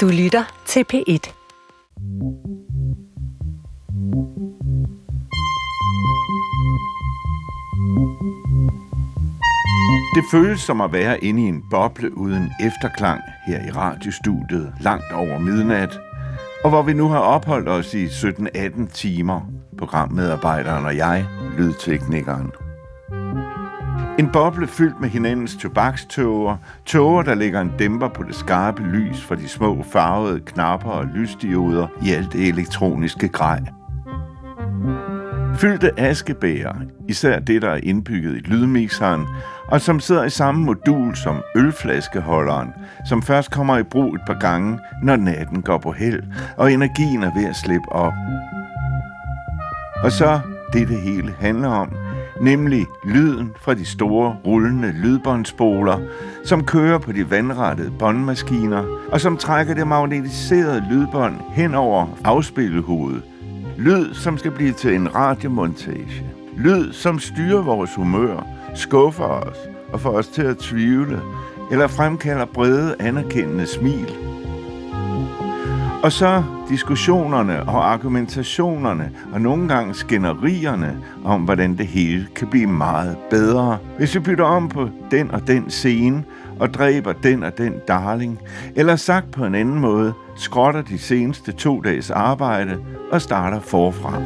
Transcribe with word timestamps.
Du 0.00 0.08
lytter 0.08 0.62
til 0.66 0.84
P1. 0.92 1.32
Det 10.14 10.24
føles 10.30 10.60
som 10.60 10.80
at 10.80 10.92
være 10.92 11.24
inde 11.24 11.42
i 11.42 11.48
en 11.48 11.62
boble 11.70 12.18
uden 12.18 12.50
efterklang 12.60 13.20
her 13.46 13.66
i 13.66 13.70
radiostudiet 13.70 14.72
langt 14.80 15.12
over 15.12 15.38
midnat, 15.38 15.98
og 16.64 16.70
hvor 16.70 16.82
vi 16.82 16.92
nu 16.92 17.08
har 17.08 17.18
opholdt 17.18 17.68
os 17.68 17.94
i 17.94 18.06
17-18 18.06 18.92
timer, 18.92 19.40
programmedarbejderen 19.78 20.84
og 20.84 20.96
jeg, 20.96 21.26
lydteknikeren. 21.58 22.50
En 24.20 24.28
boble 24.32 24.66
fyldt 24.66 25.00
med 25.00 25.08
hinandens 25.08 25.56
tobakståger, 25.56 26.56
tåger, 26.86 27.22
der 27.22 27.34
lægger 27.34 27.60
en 27.60 27.72
dæmper 27.78 28.08
på 28.08 28.22
det 28.22 28.34
skarpe 28.34 28.82
lys 28.82 29.24
fra 29.24 29.34
de 29.34 29.48
små 29.48 29.82
farvede 29.82 30.40
knapper 30.40 30.90
og 30.90 31.06
lysdioder 31.06 31.86
i 32.02 32.10
alt 32.10 32.32
det 32.32 32.48
elektroniske 32.48 33.28
grej. 33.28 33.60
Fyldte 35.54 36.00
askebæger, 36.00 36.74
især 37.08 37.38
det, 37.38 37.62
der 37.62 37.70
er 37.70 37.80
indbygget 37.82 38.36
i 38.36 38.40
lydmixeren, 38.40 39.26
og 39.68 39.80
som 39.80 40.00
sidder 40.00 40.24
i 40.24 40.30
samme 40.30 40.64
modul 40.64 41.16
som 41.16 41.42
ølflaskeholderen, 41.56 42.68
som 43.08 43.22
først 43.22 43.50
kommer 43.50 43.78
i 43.78 43.82
brug 43.82 44.14
et 44.14 44.20
par 44.26 44.38
gange, 44.38 44.78
når 45.02 45.16
natten 45.16 45.62
går 45.62 45.78
på 45.78 45.92
held, 45.92 46.22
og 46.56 46.72
energien 46.72 47.22
er 47.22 47.34
ved 47.34 47.48
at 47.48 47.56
slippe 47.56 47.92
op. 47.92 48.12
Og 50.04 50.12
så 50.12 50.40
det, 50.72 50.88
det 50.88 51.00
hele 51.00 51.34
handler 51.40 51.68
om, 51.68 51.92
nemlig 52.40 52.86
lyden 53.04 53.52
fra 53.60 53.74
de 53.74 53.84
store 53.84 54.36
rullende 54.46 54.92
lydbåndspoler, 54.92 55.98
som 56.44 56.64
kører 56.64 56.98
på 56.98 57.12
de 57.12 57.30
vandrettede 57.30 57.92
båndmaskiner, 57.98 58.84
og 59.12 59.20
som 59.20 59.36
trækker 59.36 59.74
det 59.74 59.86
magnetiserede 59.86 60.84
lydbånd 60.90 61.36
hen 61.52 61.74
over 61.74 62.06
afspillehovedet. 62.24 63.22
Lyd, 63.78 64.14
som 64.14 64.38
skal 64.38 64.50
blive 64.50 64.72
til 64.72 64.94
en 64.94 65.14
radiomontage. 65.14 66.26
Lyd, 66.56 66.92
som 66.92 67.18
styrer 67.18 67.62
vores 67.62 67.94
humør, 67.94 68.46
skuffer 68.74 69.24
os 69.24 69.58
og 69.92 70.00
får 70.00 70.10
os 70.10 70.28
til 70.28 70.42
at 70.42 70.58
tvivle, 70.58 71.20
eller 71.70 71.86
fremkalder 71.86 72.44
brede, 72.44 72.96
anerkendende 73.00 73.66
smil. 73.66 74.29
Og 76.02 76.12
så 76.12 76.42
diskussionerne 76.68 77.62
og 77.62 77.92
argumentationerne, 77.92 79.12
og 79.32 79.40
nogle 79.40 79.68
gange 79.68 79.94
skænderierne 79.94 80.98
om, 81.24 81.42
hvordan 81.42 81.78
det 81.78 81.86
hele 81.86 82.26
kan 82.36 82.48
blive 82.48 82.66
meget 82.66 83.16
bedre. 83.30 83.78
Hvis 83.98 84.14
vi 84.14 84.20
bytter 84.20 84.44
om 84.44 84.68
på 84.68 84.88
den 85.10 85.30
og 85.30 85.46
den 85.46 85.70
scene, 85.70 86.24
og 86.60 86.74
dræber 86.74 87.12
den 87.12 87.42
og 87.42 87.58
den 87.58 87.74
darling, 87.88 88.38
eller 88.76 88.96
sagt 88.96 89.30
på 89.30 89.44
en 89.44 89.54
anden 89.54 89.78
måde, 89.78 90.12
skrotter 90.36 90.82
de 90.82 90.98
seneste 90.98 91.52
to 91.52 91.80
dages 91.80 92.10
arbejde 92.10 92.78
og 93.12 93.22
starter 93.22 93.60
forfra. 93.60 94.22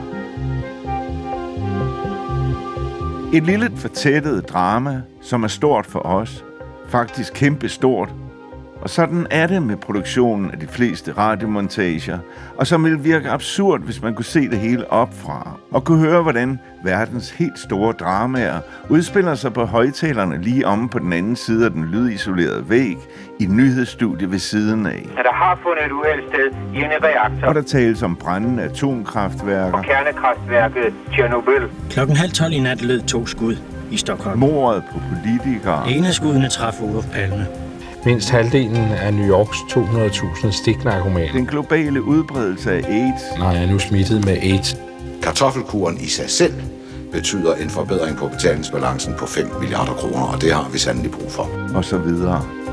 Et 3.33 3.43
lille 3.43 3.73
fortættet 3.77 4.49
drama, 4.49 5.03
som 5.21 5.45
er 5.45 5.49
stort 5.49 5.87
for 5.87 6.07
os, 6.07 6.45
faktisk 6.89 7.33
kæmpe 7.33 7.69
stort 7.69 8.15
og 8.85 8.91
sådan 8.91 9.27
er 9.31 9.47
det 9.47 9.63
med 9.63 9.77
produktionen 9.77 10.51
af 10.51 10.59
de 10.59 10.67
fleste 10.67 11.13
radiomontager, 11.13 12.19
og 12.57 12.67
som 12.67 12.85
ville 12.85 13.01
virke 13.01 13.31
absurd, 13.31 13.81
hvis 13.81 14.03
man 14.03 14.15
kunne 14.15 14.25
se 14.25 14.49
det 14.51 14.59
hele 14.59 14.93
opfra, 14.93 15.59
og 15.71 15.85
kunne 15.85 15.99
høre, 15.99 16.23
hvordan 16.23 16.59
verdens 16.85 17.31
helt 17.31 17.59
store 17.59 17.93
dramaer 17.93 18.61
udspiller 18.89 19.35
sig 19.35 19.53
på 19.53 19.65
højtalerne 19.65 20.43
lige 20.43 20.67
om 20.67 20.89
på 20.89 20.99
den 20.99 21.13
anden 21.13 21.37
side 21.37 21.65
af 21.65 21.71
den 21.71 21.85
lydisolerede 21.85 22.71
væg 22.71 22.97
i 23.41 23.47
nyhedsstudiet 23.47 24.31
ved 24.31 24.39
siden 24.39 24.87
af. 24.87 25.09
At 25.19 25.25
der 25.25 25.33
har 25.33 25.59
fundet 25.63 25.85
et 25.87 25.93
uheld 25.93 26.29
sted 26.29 26.59
i 26.75 26.79
en 26.79 27.05
reaktor. 27.05 27.49
Og 27.49 27.55
der 27.55 27.63
tales 27.63 28.03
om 28.03 28.17
brændende 28.17 28.63
atomkraftværker. 28.63 29.79
Og 29.79 29.85
kernekraftværket 29.85 30.95
Tjernobyl. 31.15 31.69
Klokken 31.91 32.17
halv 32.17 32.31
tolv 32.31 32.53
i 32.53 32.61
nat 32.61 32.83
lød 32.83 33.03
to 33.03 33.27
skud 33.27 33.57
i 33.91 33.97
Stockholm. 33.97 34.39
Mordet 34.39 34.83
på 34.93 34.99
politikere. 35.09 35.91
En 35.91 36.05
af 36.05 36.13
skuddene 36.13 36.49
traf 36.49 36.83
Olof 36.83 37.05
Palme. 37.13 37.47
Mindst 38.07 38.31
halvdelen 38.31 38.93
af 38.93 39.15
New 39.15 39.29
Yorks 39.29 39.59
200.000 39.59 40.51
stiknarkomaner. 40.51 41.33
Den 41.33 41.47
globale 41.47 42.03
udbredelse 42.03 42.73
af 42.73 42.77
AIDS. 42.77 43.39
Nej, 43.39 43.49
jeg 43.49 43.63
er 43.63 43.67
nu 43.67 43.79
smittet 43.79 44.25
med 44.25 44.33
AIDS. 44.33 44.77
Kartoffelkuren 45.23 46.01
i 46.01 46.07
sig 46.07 46.31
selv 46.31 46.55
betyder 47.13 47.55
en 47.55 47.71
forbedring 47.71 48.17
på 48.17 48.29
betalingsbalancen 48.29 49.15
på 49.19 49.27
5 49.27 49.47
milliarder 49.61 49.93
kroner, 49.93 50.23
og 50.23 50.41
det 50.41 50.53
har 50.53 50.69
vi 50.73 50.79
sandelig 50.79 51.11
brug 51.11 51.31
for. 51.31 51.49
Og 51.75 51.85
så 51.85 51.99
videre. 51.99 52.64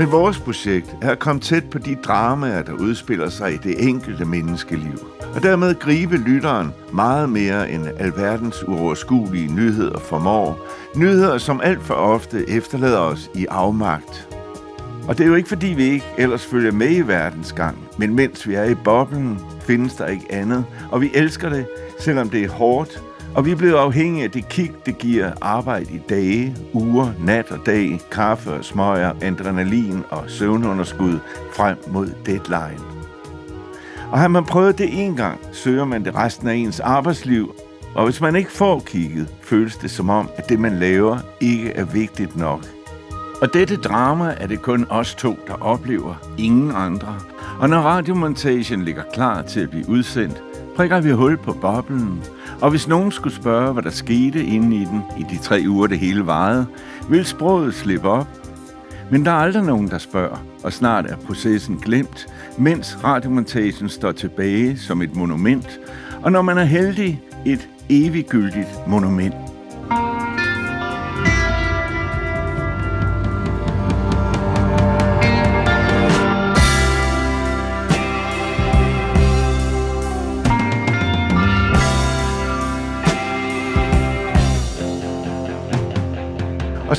Men 0.00 0.12
vores 0.12 0.38
projekt 0.38 0.96
er 1.02 1.10
at 1.10 1.18
komme 1.18 1.40
tæt 1.40 1.70
på 1.70 1.78
de 1.78 1.94
dramaer, 1.94 2.62
der 2.62 2.72
udspiller 2.72 3.28
sig 3.28 3.54
i 3.54 3.56
det 3.56 3.88
enkelte 3.88 4.24
menneskeliv. 4.24 4.98
Og 5.34 5.42
dermed 5.42 5.74
gribe 5.74 6.16
lytteren 6.16 6.72
meget 6.92 7.28
mere 7.28 7.70
end 7.70 7.86
alverdens 7.98 8.68
uoverskuelige 8.68 9.52
nyheder 9.52 9.98
formår. 9.98 10.58
Nyheder, 10.96 11.38
som 11.38 11.60
alt 11.64 11.82
for 11.82 11.94
ofte 11.94 12.48
efterlader 12.50 12.98
os 12.98 13.30
i 13.34 13.46
afmagt. 13.50 14.28
Og 15.08 15.18
det 15.18 15.24
er 15.24 15.28
jo 15.28 15.34
ikke 15.34 15.48
fordi, 15.48 15.66
vi 15.66 15.82
ikke 15.82 16.06
ellers 16.18 16.46
følger 16.46 16.72
med 16.72 16.96
i 16.96 17.00
verdens 17.00 17.52
gang, 17.52 17.78
men 17.98 18.14
mens 18.14 18.48
vi 18.48 18.54
er 18.54 18.64
i 18.64 18.74
boblen, 18.74 19.38
findes 19.60 19.94
der 19.94 20.06
ikke 20.06 20.26
andet. 20.30 20.64
Og 20.90 21.00
vi 21.00 21.10
elsker 21.14 21.48
det, 21.48 21.66
selvom 21.98 22.30
det 22.30 22.44
er 22.44 22.48
hårdt, 22.48 23.02
og 23.34 23.46
vi 23.46 23.50
er 23.50 23.56
blevet 23.56 23.74
afhængige 23.74 24.24
af 24.24 24.30
det 24.30 24.48
kick, 24.48 24.86
det 24.86 24.98
giver 24.98 25.32
arbejde 25.40 25.94
i 25.94 26.00
dage, 26.08 26.56
uger, 26.72 27.12
nat 27.18 27.50
og 27.50 27.58
dag, 27.66 28.00
kaffe 28.10 28.52
og 28.52 28.64
smøger, 28.64 29.12
adrenalin 29.22 30.04
og 30.10 30.24
søvnunderskud 30.26 31.18
frem 31.56 31.76
mod 31.92 32.12
deadline. 32.26 32.84
Og 34.12 34.18
har 34.18 34.28
man 34.28 34.44
prøvet 34.44 34.78
det 34.78 34.88
en 35.04 35.16
gang, 35.16 35.40
søger 35.52 35.84
man 35.84 36.04
det 36.04 36.14
resten 36.14 36.48
af 36.48 36.54
ens 36.54 36.80
arbejdsliv, 36.80 37.54
og 37.94 38.04
hvis 38.04 38.20
man 38.20 38.36
ikke 38.36 38.52
får 38.52 38.80
kigget, 38.86 39.34
føles 39.42 39.76
det 39.76 39.90
som 39.90 40.10
om, 40.10 40.28
at 40.36 40.48
det 40.48 40.60
man 40.60 40.78
laver 40.78 41.18
ikke 41.40 41.70
er 41.70 41.84
vigtigt 41.84 42.36
nok. 42.36 42.64
Og 43.42 43.54
dette 43.54 43.76
drama 43.76 44.34
er 44.40 44.46
det 44.46 44.62
kun 44.62 44.86
os 44.90 45.14
to, 45.14 45.38
der 45.46 45.62
oplever, 45.62 46.14
ingen 46.38 46.72
andre. 46.74 47.16
Og 47.60 47.68
når 47.68 47.80
radiomontagen 47.80 48.84
ligger 48.84 49.02
klar 49.12 49.42
til 49.42 49.60
at 49.60 49.70
blive 49.70 49.88
udsendt, 49.88 50.42
prikker 50.80 51.00
vi 51.00 51.10
hul 51.10 51.36
på 51.36 51.52
boblen. 51.52 52.22
Og 52.60 52.70
hvis 52.70 52.88
nogen 52.88 53.12
skulle 53.12 53.36
spørge, 53.36 53.72
hvad 53.72 53.82
der 53.82 53.90
skete 53.90 54.44
inde 54.44 54.76
i 54.76 54.84
den 54.84 55.02
i 55.18 55.22
de 55.30 55.38
tre 55.38 55.64
uger, 55.68 55.86
det 55.86 55.98
hele 55.98 56.26
varede, 56.26 56.66
vil 57.08 57.24
sproget 57.24 57.74
slippe 57.74 58.08
op. 58.08 58.26
Men 59.10 59.24
der 59.24 59.30
er 59.30 59.34
aldrig 59.34 59.62
nogen, 59.62 59.88
der 59.88 59.98
spørger, 59.98 60.36
og 60.64 60.72
snart 60.72 61.06
er 61.06 61.16
processen 61.16 61.76
glemt, 61.76 62.26
mens 62.58 62.98
radiomontagen 63.04 63.88
står 63.88 64.12
tilbage 64.12 64.78
som 64.78 65.02
et 65.02 65.16
monument, 65.16 65.80
og 66.22 66.32
når 66.32 66.42
man 66.42 66.58
er 66.58 66.64
heldig, 66.64 67.22
et 67.46 67.68
eviggyldigt 67.88 68.88
monument. 68.88 69.49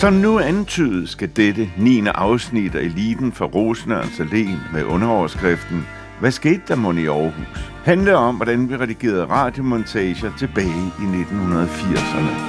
Som 0.01 0.13
nu 0.13 0.39
antydet 0.39 1.09
skal 1.09 1.29
dette 1.35 1.69
9. 1.77 2.03
afsnit 2.07 2.75
af 2.75 2.81
Eliten 2.81 3.31
for 3.31 3.45
Rosenørns 3.45 4.19
Allé 4.19 4.73
med 4.73 4.83
underoverskriften 4.83 5.87
Hvad 6.19 6.31
skete 6.31 6.61
der 6.67 6.75
mon 6.75 6.97
i 6.97 7.07
Aarhus? 7.07 7.71
handler 7.85 8.13
om, 8.13 8.35
hvordan 8.35 8.69
vi 8.69 8.75
redigerede 8.75 9.25
radiomontager 9.25 10.31
tilbage 10.39 10.91
i 10.99 11.03
1980'erne. 11.03 12.41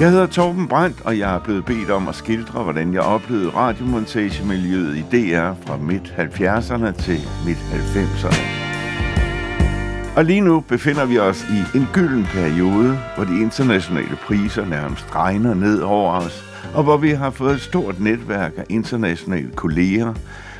Jeg 0.00 0.10
hedder 0.10 0.26
Torben 0.26 0.68
Brandt, 0.68 1.00
og 1.04 1.18
jeg 1.18 1.34
er 1.34 1.40
blevet 1.40 1.64
bedt 1.64 1.90
om 1.90 2.08
at 2.08 2.14
skildre, 2.14 2.62
hvordan 2.62 2.94
jeg 2.94 3.02
oplevede 3.02 3.50
radiomontagemiljøet 3.50 4.96
i 4.96 5.00
DR 5.00 5.52
fra 5.66 5.76
midt-70'erne 5.76 7.02
til 7.02 7.20
midt-90'erne. 7.46 8.65
Og 10.16 10.24
lige 10.24 10.40
nu 10.40 10.60
befinder 10.60 11.04
vi 11.04 11.18
os 11.18 11.46
i 11.50 11.78
en 11.78 11.88
gylden 11.92 12.24
periode, 12.24 12.98
hvor 13.14 13.24
de 13.24 13.40
internationale 13.40 14.16
priser 14.26 14.66
nærmest 14.66 15.14
regner 15.14 15.54
ned 15.54 15.80
over 15.80 16.12
os, 16.12 16.44
og 16.74 16.82
hvor 16.82 16.96
vi 16.96 17.10
har 17.10 17.30
fået 17.30 17.54
et 17.54 17.60
stort 17.60 18.00
netværk 18.00 18.52
af 18.56 18.64
internationale 18.68 19.50
kolleger, 19.50 20.14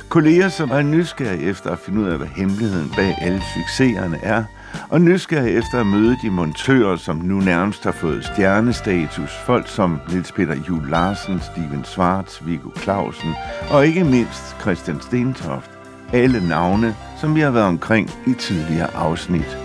kolleger, 0.09 0.49
som 0.49 0.69
er 0.69 0.81
nysgerrige 0.81 1.43
efter 1.43 1.71
at 1.71 1.79
finde 1.79 2.01
ud 2.01 2.07
af, 2.07 2.17
hvad 2.17 2.27
hemmeligheden 2.27 2.91
bag 2.95 3.17
alle 3.21 3.41
succeserne 3.57 4.19
er, 4.23 4.43
og 4.89 5.01
nysgerrige 5.01 5.57
efter 5.57 5.79
at 5.79 5.87
møde 5.87 6.17
de 6.23 6.29
montører, 6.29 6.95
som 6.95 7.15
nu 7.15 7.39
nærmest 7.39 7.83
har 7.83 7.91
fået 7.91 8.25
stjernestatus. 8.33 9.31
Folk 9.45 9.67
som 9.67 9.99
Niels 10.09 10.31
Peter 10.31 10.55
Juhl 10.69 10.89
Larsen, 10.89 11.41
Steven 11.41 11.83
Schwartz, 11.85 12.39
Viggo 12.45 12.69
Clausen 12.77 13.33
og 13.69 13.87
ikke 13.87 14.03
mindst 14.03 14.61
Christian 14.61 15.01
Stentoft. 15.01 15.76
Alle 16.13 16.47
navne, 16.47 16.95
som 17.21 17.35
vi 17.35 17.39
har 17.39 17.51
været 17.51 17.65
omkring 17.65 18.11
i 18.27 18.33
tidligere 18.33 18.95
afsnit. 18.95 19.57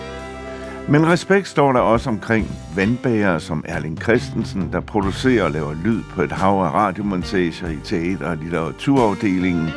Men 0.88 1.06
respekt 1.06 1.48
står 1.48 1.72
der 1.72 1.80
også 1.80 2.10
omkring 2.10 2.46
vandbærere 2.76 3.40
som 3.40 3.64
Erling 3.68 4.02
Christensen, 4.02 4.68
der 4.72 4.80
producerer 4.80 5.44
og 5.44 5.50
laver 5.50 5.74
lyd 5.84 6.02
på 6.14 6.22
et 6.22 6.32
hav 6.32 6.50
af 6.50 6.70
radiomontager 6.70 7.68
i 7.68 7.76
teater- 7.84 8.30
og 8.30 8.36
litteraturafdelingen, 8.36 9.70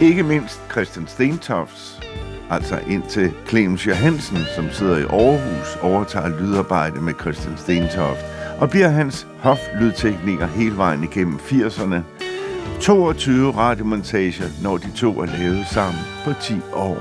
Ikke 0.00 0.22
mindst 0.22 0.60
Christian 0.70 1.06
Stentofts, 1.06 2.00
altså 2.50 2.78
indtil 2.88 3.32
Clemens 3.48 3.86
Johansen, 3.86 4.38
som 4.56 4.70
sidder 4.70 4.98
i 4.98 5.02
Aarhus, 5.02 5.76
overtager 5.82 6.40
lydarbejde 6.40 7.00
med 7.00 7.14
Christian 7.20 7.56
Stentoft, 7.56 8.24
og 8.60 8.70
bliver 8.70 8.88
hans 8.88 9.26
hoflydtekniker 9.38 10.46
hele 10.46 10.76
vejen 10.76 11.04
igennem 11.04 11.36
80'erne. 11.36 12.19
22 12.80 13.52
radiomontager, 13.56 14.62
når 14.62 14.76
de 14.76 14.90
to 14.96 15.20
er 15.20 15.26
lavet 15.26 15.66
sammen 15.66 16.02
på 16.24 16.32
10 16.40 16.54
år. 16.72 16.96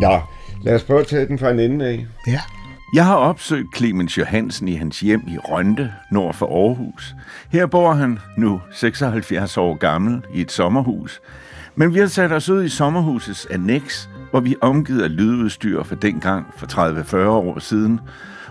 Nå, 0.00 0.20
lad 0.62 0.74
os 0.74 0.82
prøve 0.82 1.00
at 1.00 1.06
tage 1.06 1.26
den 1.26 1.38
fra 1.38 1.50
en 1.50 1.60
ende 1.60 1.86
af. 1.86 2.06
Ja. 2.26 2.40
Jeg 2.94 3.06
har 3.06 3.14
opsøgt 3.14 3.76
Clemens 3.76 4.18
Johansen 4.18 4.68
i 4.68 4.74
hans 4.74 5.00
hjem 5.00 5.22
i 5.28 5.38
Rønde, 5.38 5.92
nord 6.10 6.34
for 6.34 6.46
Aarhus. 6.46 7.14
Her 7.48 7.66
bor 7.66 7.92
han 7.92 8.18
nu 8.36 8.60
76 8.72 9.56
år 9.56 9.74
gammel 9.74 10.22
i 10.34 10.40
et 10.40 10.52
sommerhus. 10.52 11.20
Men 11.76 11.94
vi 11.94 11.98
har 11.98 12.06
sat 12.06 12.32
os 12.32 12.48
ud 12.48 12.64
i 12.64 12.68
sommerhusets 12.68 13.46
annex, 13.50 14.08
hvor 14.30 14.40
vi 14.40 14.52
er 14.52 14.66
omgivet 14.66 15.02
af 15.02 15.16
lydudstyr 15.16 15.82
for 15.82 15.94
dengang 15.94 16.46
for 16.56 16.66
30-40 17.14 17.16
år 17.26 17.58
siden. 17.58 18.00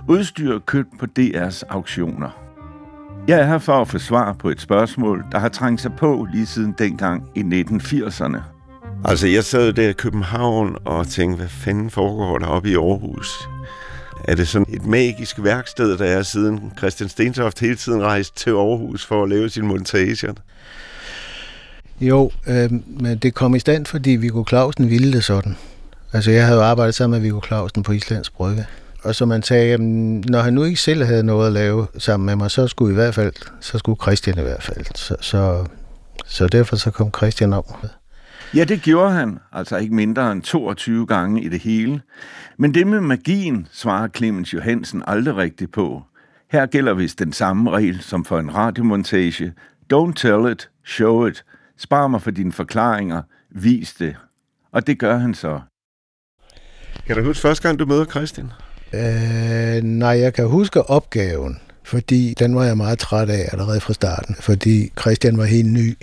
Udstyr 0.08 0.60
købt 0.60 1.00
på 1.00 1.06
DR's 1.20 1.62
auktioner. 1.70 2.30
Jeg 3.28 3.40
er 3.40 3.46
her 3.46 3.58
for 3.58 3.82
at 3.82 3.88
få 3.88 3.98
svar 3.98 4.34
på 4.34 4.50
et 4.50 4.62
spørgsmål, 4.62 5.26
der 5.32 5.40
har 5.40 5.50
trængt 5.50 5.82
sig 5.82 5.94
på 5.98 6.28
lige 6.34 6.46
siden 6.46 6.76
dengang 6.78 7.24
i 7.36 7.42
1980'erne. 7.42 8.38
Altså, 9.06 9.28
jeg 9.28 9.44
sad 9.44 9.74
der 9.74 9.90
i 9.90 9.94
København 9.94 10.78
og 10.86 11.08
tænkte, 11.08 11.38
hvad 11.38 11.50
fanden 11.50 11.90
foregår 11.90 12.38
der 12.38 12.48
oppe 12.48 12.70
i 12.70 12.76
Aarhus? 12.76 13.48
Er 14.24 14.36
det 14.36 14.48
sådan 14.48 14.66
et 14.70 14.86
magisk 14.86 15.44
værksted, 15.44 15.98
der 15.98 16.06
er 16.06 16.24
siden 16.24 16.74
Christian 16.78 17.10
Stentoft 17.10 17.60
hele 17.60 17.76
tiden 17.76 18.02
rejst 18.02 18.38
til 18.38 18.50
Aarhus 18.50 19.06
for 19.06 19.24
at 19.24 19.30
lave 19.30 19.50
sine 19.50 19.68
montager? 19.68 20.34
Jo, 22.02 22.32
øh, 22.48 22.72
men 22.88 23.18
det 23.18 23.34
kom 23.34 23.56
i 23.56 23.60
stand, 23.60 23.86
fordi 23.86 24.10
Viggo 24.10 24.44
Clausen 24.50 24.90
ville 24.90 25.14
det 25.14 25.24
sådan. 25.24 25.58
Altså, 26.14 26.32
jeg 26.32 26.46
havde 26.46 26.60
jo 26.60 26.66
arbejdet 26.66 26.96
sammen 26.96 27.18
med 27.18 27.22
Viggo 27.22 27.42
Clausen 27.48 27.84
på 27.84 27.92
Islands 27.92 28.30
Brygge. 28.30 28.66
Og 29.04 29.16
så 29.16 29.26
man 29.26 29.44
sagde, 29.44 29.68
jamen, 29.68 30.24
når 30.28 30.42
han 30.42 30.54
nu 30.54 30.64
ikke 30.64 30.82
selv 30.82 31.04
havde 31.04 31.24
noget 31.24 31.48
at 31.48 31.54
lave 31.54 31.88
sammen 31.98 32.26
med 32.26 32.36
mig, 32.36 32.52
så 32.52 32.68
skulle 32.68 32.92
i 32.92 32.96
hvert 32.96 33.16
fald, 33.16 33.34
så 33.62 33.78
skulle 33.78 34.00
Christian 34.02 34.38
i 34.38 34.42
hvert 34.42 34.64
fald. 34.64 34.86
Så, 34.96 35.16
så, 35.22 35.66
så 36.26 36.48
derfor 36.48 36.76
så 36.76 36.92
kom 36.92 37.12
Christian 37.18 37.54
op. 37.54 37.86
Ja, 38.56 38.64
det 38.64 38.82
gjorde 38.82 39.12
han, 39.12 39.40
altså 39.52 39.78
ikke 39.78 39.96
mindre 39.96 40.32
end 40.32 40.42
22 40.42 41.08
gange 41.08 41.42
i 41.42 41.50
det 41.50 41.60
hele. 41.60 42.02
Men 42.58 42.74
det 42.74 42.88
med 42.88 43.02
magien 43.02 43.68
svarer 43.72 44.08
Clemens 44.08 44.54
Johansen 44.54 45.04
aldrig 45.08 45.36
rigtigt 45.36 45.72
på. 45.72 46.04
Her 46.52 46.66
gælder 46.66 46.94
vist 46.94 47.20
den 47.20 47.34
samme 47.34 47.72
regel 47.72 48.02
som 48.02 48.26
for 48.26 48.40
en 48.40 48.56
radiomontage. 48.56 49.54
Don't 49.94 50.14
tell 50.14 50.52
it, 50.52 50.70
show 50.86 51.26
it. 51.26 51.46
Spar 51.78 52.08
mig 52.08 52.22
for 52.22 52.32
dine 52.32 52.52
forklaringer, 52.52 53.22
vis 53.50 53.94
det. 53.94 54.16
Og 54.72 54.88
det 54.88 55.00
gør 55.00 55.18
han 55.18 55.34
så. 55.34 55.62
Kan 57.08 57.16
du 57.16 57.24
huske 57.24 57.42
første 57.42 57.68
gang, 57.68 57.80
du 57.80 57.86
møder 57.86 58.06
Christian? 58.06 58.52
Øh, 58.94 59.84
nej, 59.84 60.20
jeg 60.20 60.34
kan 60.34 60.48
huske 60.48 60.90
opgaven, 60.90 61.60
fordi 61.84 62.34
den 62.40 62.56
var 62.56 62.64
jeg 62.64 62.78
meget 62.78 63.00
træt 63.00 63.30
af 63.30 63.50
allerede 63.52 63.80
fra 63.80 63.94
starten, 63.94 64.36
fordi 64.40 64.92
Christian 65.00 65.38
var 65.38 65.46
helt 65.46 65.74
ny, 65.74 65.98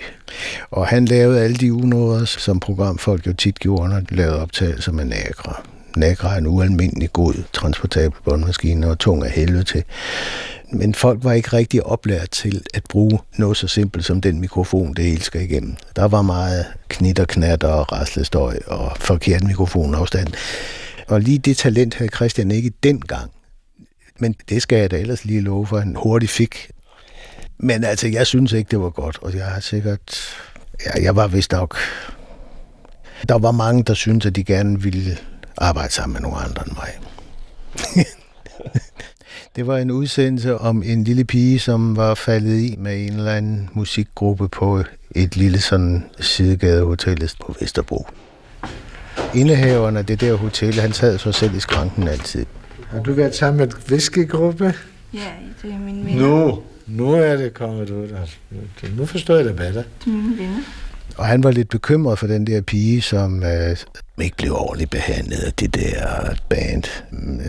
og 0.70 0.86
han 0.86 1.04
lavede 1.04 1.40
alle 1.40 1.56
de 1.56 1.74
unåder, 1.74 2.24
som 2.24 2.60
programfolk 2.60 3.26
jo 3.26 3.32
tit 3.32 3.58
gjorde, 3.58 3.88
når 3.88 4.00
de 4.00 4.14
lavede 4.14 4.42
optagelser 4.42 4.92
med 4.92 5.04
Nagra. 5.04 5.62
Nagra 5.96 6.34
er 6.34 6.38
en 6.38 6.46
ualmindelig 6.46 7.12
god 7.12 7.34
transportabel 7.52 8.18
båndmaskine 8.24 8.90
og 8.90 8.98
tung 8.98 9.24
af 9.24 9.30
helvede 9.30 9.64
til. 9.64 9.84
Men 10.72 10.94
folk 10.94 11.24
var 11.24 11.32
ikke 11.32 11.52
rigtig 11.52 11.86
oplært 11.86 12.30
til 12.30 12.62
at 12.74 12.82
bruge 12.88 13.18
noget 13.36 13.56
så 13.56 13.68
simpelt 13.68 14.04
som 14.04 14.20
den 14.20 14.40
mikrofon, 14.40 14.94
det 14.94 15.04
hele 15.04 15.22
skal 15.22 15.42
igennem. 15.42 15.76
Der 15.96 16.08
var 16.08 16.22
meget 16.22 16.66
knit 16.88 17.18
og 17.18 17.28
knat 17.28 17.64
og 17.64 17.92
raslestøj 17.92 18.58
og 18.66 18.92
forkert 19.00 19.44
mikrofonafstand. 19.44 20.28
Og 21.08 21.20
lige 21.20 21.38
det 21.38 21.56
talent 21.56 21.94
havde 21.94 22.10
Christian 22.14 22.50
ikke 22.50 22.72
dengang. 22.82 23.30
Men 24.18 24.34
det 24.48 24.62
skal 24.62 24.78
jeg 24.78 24.90
da 24.90 24.96
ellers 24.96 25.24
lige 25.24 25.40
love 25.40 25.66
for, 25.66 25.78
han 25.78 25.96
hurtigt 25.96 26.32
fik. 26.32 26.70
Men 27.58 27.84
altså, 27.84 28.08
jeg 28.08 28.26
synes 28.26 28.52
ikke, 28.52 28.70
det 28.70 28.80
var 28.80 28.90
godt, 28.90 29.18
og 29.22 29.34
jeg 29.34 29.46
har 29.46 29.60
sikkert... 29.60 30.34
Ja, 30.86 31.02
jeg 31.02 31.16
var 31.16 31.26
vist 31.26 31.52
nok... 31.52 31.76
Der 33.28 33.38
var 33.38 33.52
mange, 33.52 33.82
der 33.82 33.94
syntes, 33.94 34.26
at 34.26 34.36
de 34.36 34.44
gerne 34.44 34.82
ville 34.82 35.18
arbejde 35.56 35.92
sammen 35.92 36.12
med 36.12 36.20
nogle 36.20 36.36
andre 36.36 36.62
end 36.66 36.76
mig. 36.76 36.98
det 39.56 39.66
var 39.66 39.78
en 39.78 39.90
udsendelse 39.90 40.58
om 40.58 40.82
en 40.82 41.04
lille 41.04 41.24
pige, 41.24 41.58
som 41.58 41.96
var 41.96 42.14
faldet 42.14 42.60
i 42.60 42.76
med 42.78 43.06
en 43.06 43.12
eller 43.12 43.32
anden 43.32 43.70
musikgruppe 43.72 44.48
på 44.48 44.84
et 45.14 45.36
lille 45.36 45.60
sådan 45.60 46.04
sidegadehotel 46.20 47.30
på 47.40 47.54
Vesterbro. 47.60 48.06
Indehaveren 49.34 49.96
af 49.96 50.06
det 50.06 50.20
der 50.20 50.34
hotel, 50.34 50.80
han 50.80 50.92
sad 50.92 51.18
så 51.18 51.32
selv 51.32 51.54
i 51.54 51.60
skranken 51.60 52.08
altid. 52.08 52.46
Har 52.90 53.02
du 53.02 53.12
været 53.12 53.34
sammen 53.34 53.58
med 53.58 53.66
en 53.66 53.72
whiskygruppe? 53.90 54.74
Ja, 55.14 55.18
det 55.62 55.72
er 55.72 55.78
min 55.78 56.06
venner. 56.06 56.28
Nu, 56.28 56.58
nu 56.86 57.12
er 57.12 57.36
det 57.36 57.54
kommet 57.54 57.90
ud. 57.90 58.08
Altså, 58.20 58.36
nu 58.96 59.06
forstår 59.06 59.36
jeg 59.36 59.44
det 59.44 59.56
bedre. 59.56 59.72
Det 59.72 60.06
er 60.06 60.10
mine 60.10 60.38
venner. 60.38 60.62
Og 61.16 61.26
han 61.26 61.42
var 61.44 61.50
lidt 61.50 61.68
bekymret 61.68 62.18
for 62.18 62.26
den 62.26 62.46
der 62.46 62.60
pige, 62.60 63.02
som 63.02 63.42
øh, 63.44 63.76
ikke 64.20 64.36
blev 64.36 64.52
ordentligt 64.54 64.90
behandlet 64.90 65.36
af 65.38 65.52
det 65.52 65.74
der 65.74 66.34
band. 66.48 66.84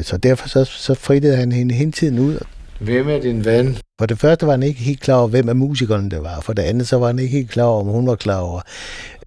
Så 0.04 0.18
derfor 0.18 0.48
så, 0.50 0.64
så 0.66 0.94
frittede 0.94 1.36
han 1.36 1.52
hende 1.52 1.76
hele 1.76 1.92
tiden 1.92 2.20
ud. 2.20 2.38
Hvem 2.80 3.10
er 3.10 3.20
din 3.20 3.46
ven? 3.46 3.78
For 4.00 4.06
det 4.06 4.20
første 4.20 4.46
var 4.46 4.52
han 4.54 4.64
ikke 4.64 4.80
helt 4.80 5.00
klar 5.02 5.16
over, 5.16 5.28
hvem 5.28 5.50
af 5.50 5.56
musikerne 5.56 6.10
det 6.10 6.24
var. 6.24 6.40
For 6.42 6.54
det 6.54 6.62
andet 6.64 6.88
så 6.88 6.98
var 6.98 7.08
han 7.08 7.20
ikke 7.20 7.32
helt 7.38 7.50
klar 7.50 7.64
over, 7.64 7.82
om 7.82 7.88
hun 7.88 8.08
var 8.08 8.16
klar 8.16 8.40
over, 8.40 8.62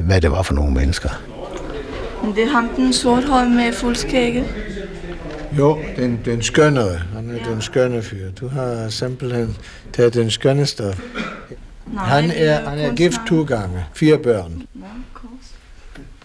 hvad 0.00 0.20
det 0.20 0.30
var 0.30 0.42
for 0.42 0.54
nogle 0.54 0.72
mennesker. 0.74 1.08
Men 2.24 2.34
det 2.34 2.42
er 2.42 2.48
ham, 2.48 2.68
den 2.76 2.92
sorthårede 2.92 3.50
med 3.50 3.72
fuldskægget. 3.72 4.44
Jo, 5.58 5.78
den, 5.96 6.20
den 6.25 6.43
skønnere. 6.43 6.99
Han 7.14 7.31
er 7.31 7.50
den 7.50 7.62
skønne 7.62 8.02
fyr. 8.02 8.31
Du 8.31 8.49
har 8.49 8.88
simpelthen 8.88 9.56
taget 9.93 10.14
den 10.14 10.31
skønne 10.31 10.66
stof. 10.66 11.00
Nej, 11.93 12.04
Han 12.04 12.31
er, 12.31 12.69
han 12.70 12.78
er 12.78 12.94
gift 12.94 13.19
to 13.28 13.43
gange. 13.43 13.84
Fire 13.94 14.19
børn. 14.19 14.62
Nå. 14.74 14.86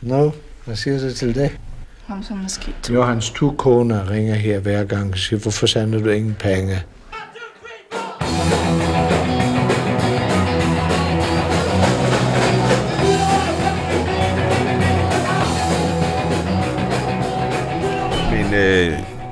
Nå, 0.02 0.32
hvad 0.66 0.76
siger 0.76 1.00
du 1.00 1.14
til 1.14 1.36
det? 1.36 1.58
Ham 2.06 2.24
som 2.24 2.44
er 2.44 2.48
skidt. 2.48 2.90
Jo, 2.94 3.04
hans 3.04 3.30
to 3.30 3.52
koner 3.58 4.10
ringer 4.10 4.36
her 4.36 4.60
hver 4.60 4.84
gang 4.84 5.12
og 5.12 5.18
siger, 5.18 5.40
hvorfor 5.40 5.68
sender 5.68 6.00
du 6.00 6.10
ingen 6.10 6.36
penge? 6.40 6.84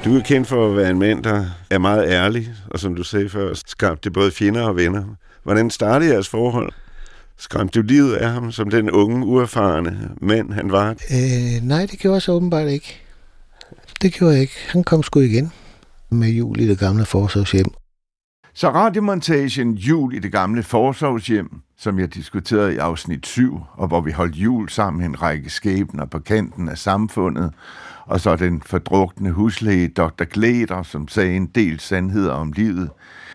Du 0.06 0.18
er 0.18 0.22
kendt 0.22 0.48
for 0.48 0.70
at 0.70 0.76
være 0.76 0.90
en 0.90 1.00
mand, 1.00 1.24
der 1.24 1.46
er 1.70 1.78
meget 1.78 2.10
ærlig, 2.10 2.54
og 2.70 2.80
som 2.80 2.96
du 2.96 3.04
sagde 3.04 3.30
før, 3.30 3.54
skabte 3.54 4.12
både 4.12 4.32
fjender 4.32 4.62
og 4.62 4.76
venner. 4.76 5.04
Hvordan 5.44 5.70
startede 5.70 6.12
jeres 6.12 6.30
forhold? 6.30 6.72
Skræmte 7.38 7.82
du 7.82 7.88
livet 7.88 8.16
af 8.16 8.32
ham 8.32 8.52
som 8.52 8.70
den 8.70 8.92
unge, 8.92 9.26
uerfarne 9.26 10.12
mand, 10.22 10.54
han 10.54 10.72
var? 10.72 10.90
Øh, 10.90 11.68
nej, 11.68 11.86
det 11.86 12.00
gjorde 12.00 12.14
jeg 12.14 12.22
så 12.22 12.32
åbenbart 12.32 12.68
ikke. 12.68 13.02
Det 14.02 14.14
gjorde 14.14 14.34
jeg 14.34 14.42
ikke. 14.42 14.54
Han 14.68 14.84
kom 14.84 15.04
sgu 15.04 15.20
igen 15.20 15.52
med 16.10 16.30
jul 16.30 16.60
i 16.60 16.68
det 16.68 16.80
gamle 16.80 17.06
forsorgshjem. 17.06 17.68
Så 18.54 18.70
radiomontagen 18.70 19.74
Jul 19.74 20.14
i 20.14 20.20
det 20.20 20.32
gamle 20.32 20.64
forsorgshjem, 20.64 21.50
som 21.78 22.00
jeg 22.00 22.14
diskuterede 22.14 22.74
i 22.74 22.78
afsnit 22.78 23.28
7, 23.28 23.60
og 23.74 23.88
hvor 23.88 24.02
vi 24.02 24.12
holdt 24.12 24.36
jul 24.36 24.70
sammen 24.70 25.00
med 25.00 25.10
en 25.10 25.22
række 25.22 25.50
skæbner 25.50 26.06
på 26.06 26.20
kanten 26.20 26.70
af 26.70 26.78
samfundet, 26.78 27.54
og 28.06 28.22
så 28.22 28.36
den 28.36 28.62
fordrukne 28.66 29.32
huslæge 29.32 29.88
Dr. 29.88 30.24
Glæder, 30.24 30.84
som 30.84 31.08
sagde 31.08 31.36
en 31.36 31.46
del 31.46 31.80
sandheder 31.80 32.34
om 32.34 32.52
livet. 32.52 32.90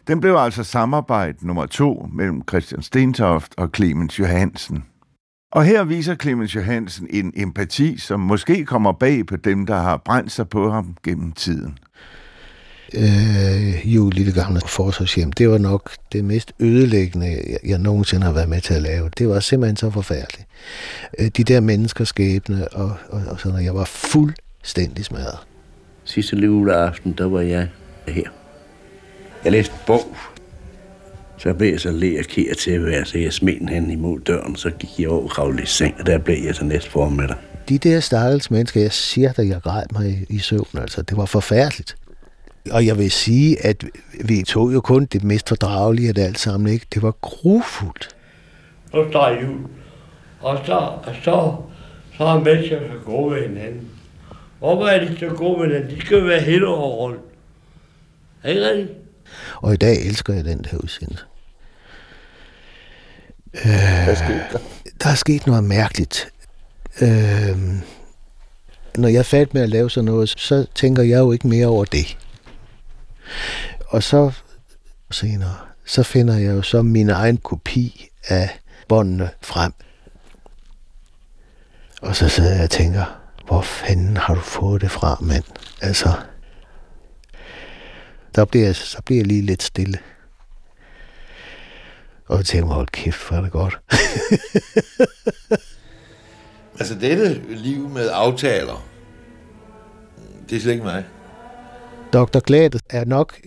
Den 0.09 0.21
blev 0.21 0.35
altså 0.35 0.65
samarbejde 0.65 1.47
nummer 1.47 1.67
to 1.67 2.09
mellem 2.13 2.43
Christian 2.49 2.83
Stentoft 2.83 3.55
og 3.57 3.71
Clemens 3.77 4.19
Johansen. 4.19 4.85
Og 5.53 5.65
her 5.65 5.85
viser 5.85 6.15
Clemens 6.15 6.55
Johansen 6.55 7.07
en 7.11 7.33
empati, 7.37 7.99
som 7.99 8.21
måske 8.21 8.65
kommer 8.65 8.93
bag 8.93 9.27
på 9.27 9.37
dem, 9.37 9.67
der 9.67 9.77
har 9.77 9.97
brændt 9.97 10.33
sig 10.33 10.49
på 10.49 10.71
ham 10.71 10.97
gennem 11.05 11.33
tiden. 11.33 11.79
øh, 12.95 13.95
jul 13.95 14.13
lille 14.13 14.33
gamle 14.33 14.61
forsvarshjem, 14.67 15.33
det 15.33 15.51
var 15.51 15.59
nok 15.59 15.91
det 16.13 16.25
mest 16.25 16.53
ødelæggende, 16.61 17.27
jeg, 17.27 17.59
jeg 17.65 17.79
nogensinde 17.79 18.27
har 18.27 18.33
været 18.33 18.49
med 18.49 18.61
til 18.61 18.75
at 18.75 18.83
lave. 18.83 19.11
Det 19.19 19.29
var 19.29 19.41
simpelthen 19.41 19.77
så 19.77 19.91
forfærdeligt. 19.91 20.49
Øh, 21.19 21.31
de 21.37 21.45
der 21.45 21.61
menneskers 21.61 22.09
skæbne, 22.09 22.69
og, 22.69 22.97
og, 23.09 23.23
og 23.27 23.41
sådan. 23.41 23.65
Jeg 23.65 23.75
var 23.75 23.85
fuld 23.85 24.35
fuldstændig 24.61 25.05
smadret. 25.05 25.39
Sidste 26.05 26.37
juleaften, 26.37 27.13
der 27.19 27.29
var 27.29 27.41
jeg 27.41 27.69
her. 28.09 28.31
Jeg 29.45 29.53
læste 29.53 29.73
en 29.73 29.81
bog. 29.87 30.17
Så 31.39 31.55
blev 31.55 31.71
jeg 31.71 31.81
så 31.81 31.91
læ 31.91 32.19
og 32.19 32.25
kigge 32.25 32.55
til 32.55 32.71
at 32.71 32.85
være, 32.85 33.05
så 33.05 33.19
jeg 33.19 33.33
smed 33.33 33.69
hen 33.69 33.91
imod 33.91 34.21
døren, 34.21 34.57
så 34.57 34.71
gik 34.71 35.01
jeg 35.01 35.09
over 35.09 35.23
og 35.23 35.31
kravlede 35.31 35.63
i 35.63 35.67
seng, 35.67 35.95
og 35.99 36.07
der 36.07 36.19
blev 36.19 36.37
jeg 36.45 36.55
så 36.55 36.65
næste 36.65 36.91
formiddag. 36.91 37.37
De 37.69 37.79
der 37.79 38.01
stakkels 38.01 38.51
mennesker, 38.51 38.81
jeg 38.81 38.93
siger, 38.93 39.33
at 39.37 39.49
jeg 39.49 39.61
græd 39.63 39.85
mig 39.93 40.11
i, 40.11 40.35
i 40.35 40.39
søvn, 40.39 40.69
altså 40.75 41.03
det 41.03 41.17
var 41.17 41.25
forfærdeligt. 41.25 41.97
Og 42.71 42.87
jeg 42.87 42.99
vil 42.99 43.11
sige, 43.11 43.67
at 43.67 43.85
vi 44.25 44.43
tog 44.43 44.73
jo 44.73 44.81
kun 44.81 45.05
det 45.05 45.25
mest 45.25 45.49
fordragelige 45.49 46.09
af 46.09 46.15
det 46.15 46.23
alt 46.23 46.39
sammen, 46.39 46.73
ikke? 46.73 46.87
Det 46.95 47.03
var 47.03 47.11
grufuldt. 47.11 48.09
Så 48.91 49.07
står 49.11 49.29
jul. 49.43 49.61
Og 50.41 50.59
så, 50.67 50.75
og 50.77 51.15
så, 51.25 51.57
så 52.17 52.25
er 52.25 52.41
mennesker 52.41 52.79
så 52.79 53.05
gode 53.05 53.35
ved 53.35 53.49
hinanden. 53.49 53.89
Hvorfor 54.61 54.87
er 54.87 55.05
de 55.05 55.19
så 55.19 55.29
gode 55.29 55.61
ved 55.61 55.67
hinanden? 55.67 55.97
De 55.97 56.01
skal 56.07 56.27
være 56.27 56.41
hele 56.41 56.69
året 56.69 56.99
rundt. 56.99 57.21
Er 58.43 58.49
ikke 58.49 58.69
rigtigt? 58.71 58.99
Og 59.57 59.75
i 59.75 59.77
dag 59.77 60.07
elsker 60.07 60.35
jeg 60.35 60.45
den 60.45 60.63
der 60.71 60.77
udsendelse. 60.77 61.25
Øh, 63.55 64.07
der 65.03 65.11
er 65.11 65.15
sket 65.15 65.47
noget 65.47 65.65
mærkeligt. 65.65 66.33
Øh, 67.01 67.59
når 68.97 69.09
jeg 69.09 69.19
er 69.19 69.23
færdig 69.23 69.49
med 69.53 69.63
at 69.63 69.69
lave 69.69 69.91
sådan 69.91 70.05
noget, 70.05 70.29
så 70.29 70.67
tænker 70.75 71.03
jeg 71.03 71.19
jo 71.19 71.33
ikke 71.33 71.49
mere 71.49 71.67
over 71.67 71.85
det. 71.85 72.19
Og 73.89 74.03
så 74.03 74.33
senere, 75.11 75.57
så 75.85 76.03
finder 76.03 76.37
jeg 76.37 76.57
jo 76.57 76.63
så 76.63 76.83
min 76.83 77.11
egen 77.11 77.37
kopi 77.37 78.09
af 78.29 78.59
båndene 78.89 79.31
frem. 79.43 79.73
Og 82.03 82.17
så 82.17 82.29
sidder 82.29 82.55
jeg 82.55 82.65
og 82.65 82.71
tænker, 82.71 83.20
hvor 83.51 83.63
fanden 83.63 84.17
har 84.17 84.35
du 84.35 84.41
fået 84.41 84.81
det 84.81 84.91
fra, 84.91 85.19
mand? 85.21 85.45
Altså, 85.81 86.09
der 88.35 88.45
bliver, 88.45 88.67
jeg, 88.67 88.77
så 88.77 89.03
bliver 89.05 89.21
jeg 89.21 89.27
lige 89.27 89.43
lidt 89.43 89.63
stille. 89.63 89.99
Og 92.27 92.37
jeg 92.37 92.45
tænker 92.45 92.75
hold 92.75 92.89
kæft, 92.89 93.29
hvor 93.29 93.37
er 93.37 93.41
det 93.41 93.53
godt. 93.53 93.81
altså 96.81 96.95
dette 96.95 97.43
liv 97.49 97.89
med 97.89 98.09
aftaler, 98.13 98.87
det 100.51 100.57
er 100.57 100.61
slet 100.61 100.73
ikke 100.73 100.85
mig. 100.85 101.05
Dr. 102.13 102.39
Glad 102.39 102.71
er 102.91 103.05
nok, 103.05 103.41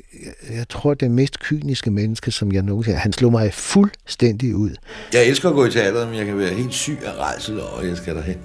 jeg 0.49 0.69
tror, 0.69 0.93
det 0.93 1.11
mest 1.11 1.39
kyniske 1.39 1.91
menneske, 1.91 2.31
som 2.31 2.51
jeg 2.51 2.61
nogensinde 2.61 2.97
Han 2.97 3.13
slog 3.13 3.31
mig 3.31 3.53
fuldstændig 3.53 4.55
ud. 4.55 4.71
Jeg 5.13 5.27
elsker 5.27 5.49
at 5.49 5.55
gå 5.55 5.65
i 5.65 5.71
teateret, 5.71 6.07
men 6.07 6.17
jeg 6.17 6.25
kan 6.25 6.37
være 6.37 6.53
helt 6.53 6.73
syg 6.73 6.97
af 7.05 7.13
rejsel 7.13 7.61
at 7.79 7.87
jeg 7.87 7.97
skal 7.97 8.15
derhen. 8.15 8.39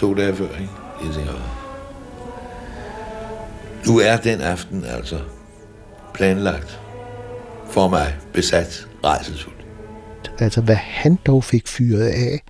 To 0.00 0.14
dage 0.14 0.36
før, 0.36 0.44
ikke? 0.44 0.70
Jeg 1.04 1.14
tænker, 1.14 1.32
nu 3.86 3.98
er 3.98 4.16
den 4.16 4.40
aften 4.40 4.84
altså 4.84 5.18
planlagt 6.14 6.80
for 7.70 7.88
mig 7.88 8.16
besat 8.32 8.86
rejselsfuld. 9.04 9.54
Altså, 10.38 10.60
hvad 10.60 10.76
han 10.76 11.18
dog 11.26 11.44
fik 11.44 11.68
fyret 11.68 12.06
af, 12.08 12.42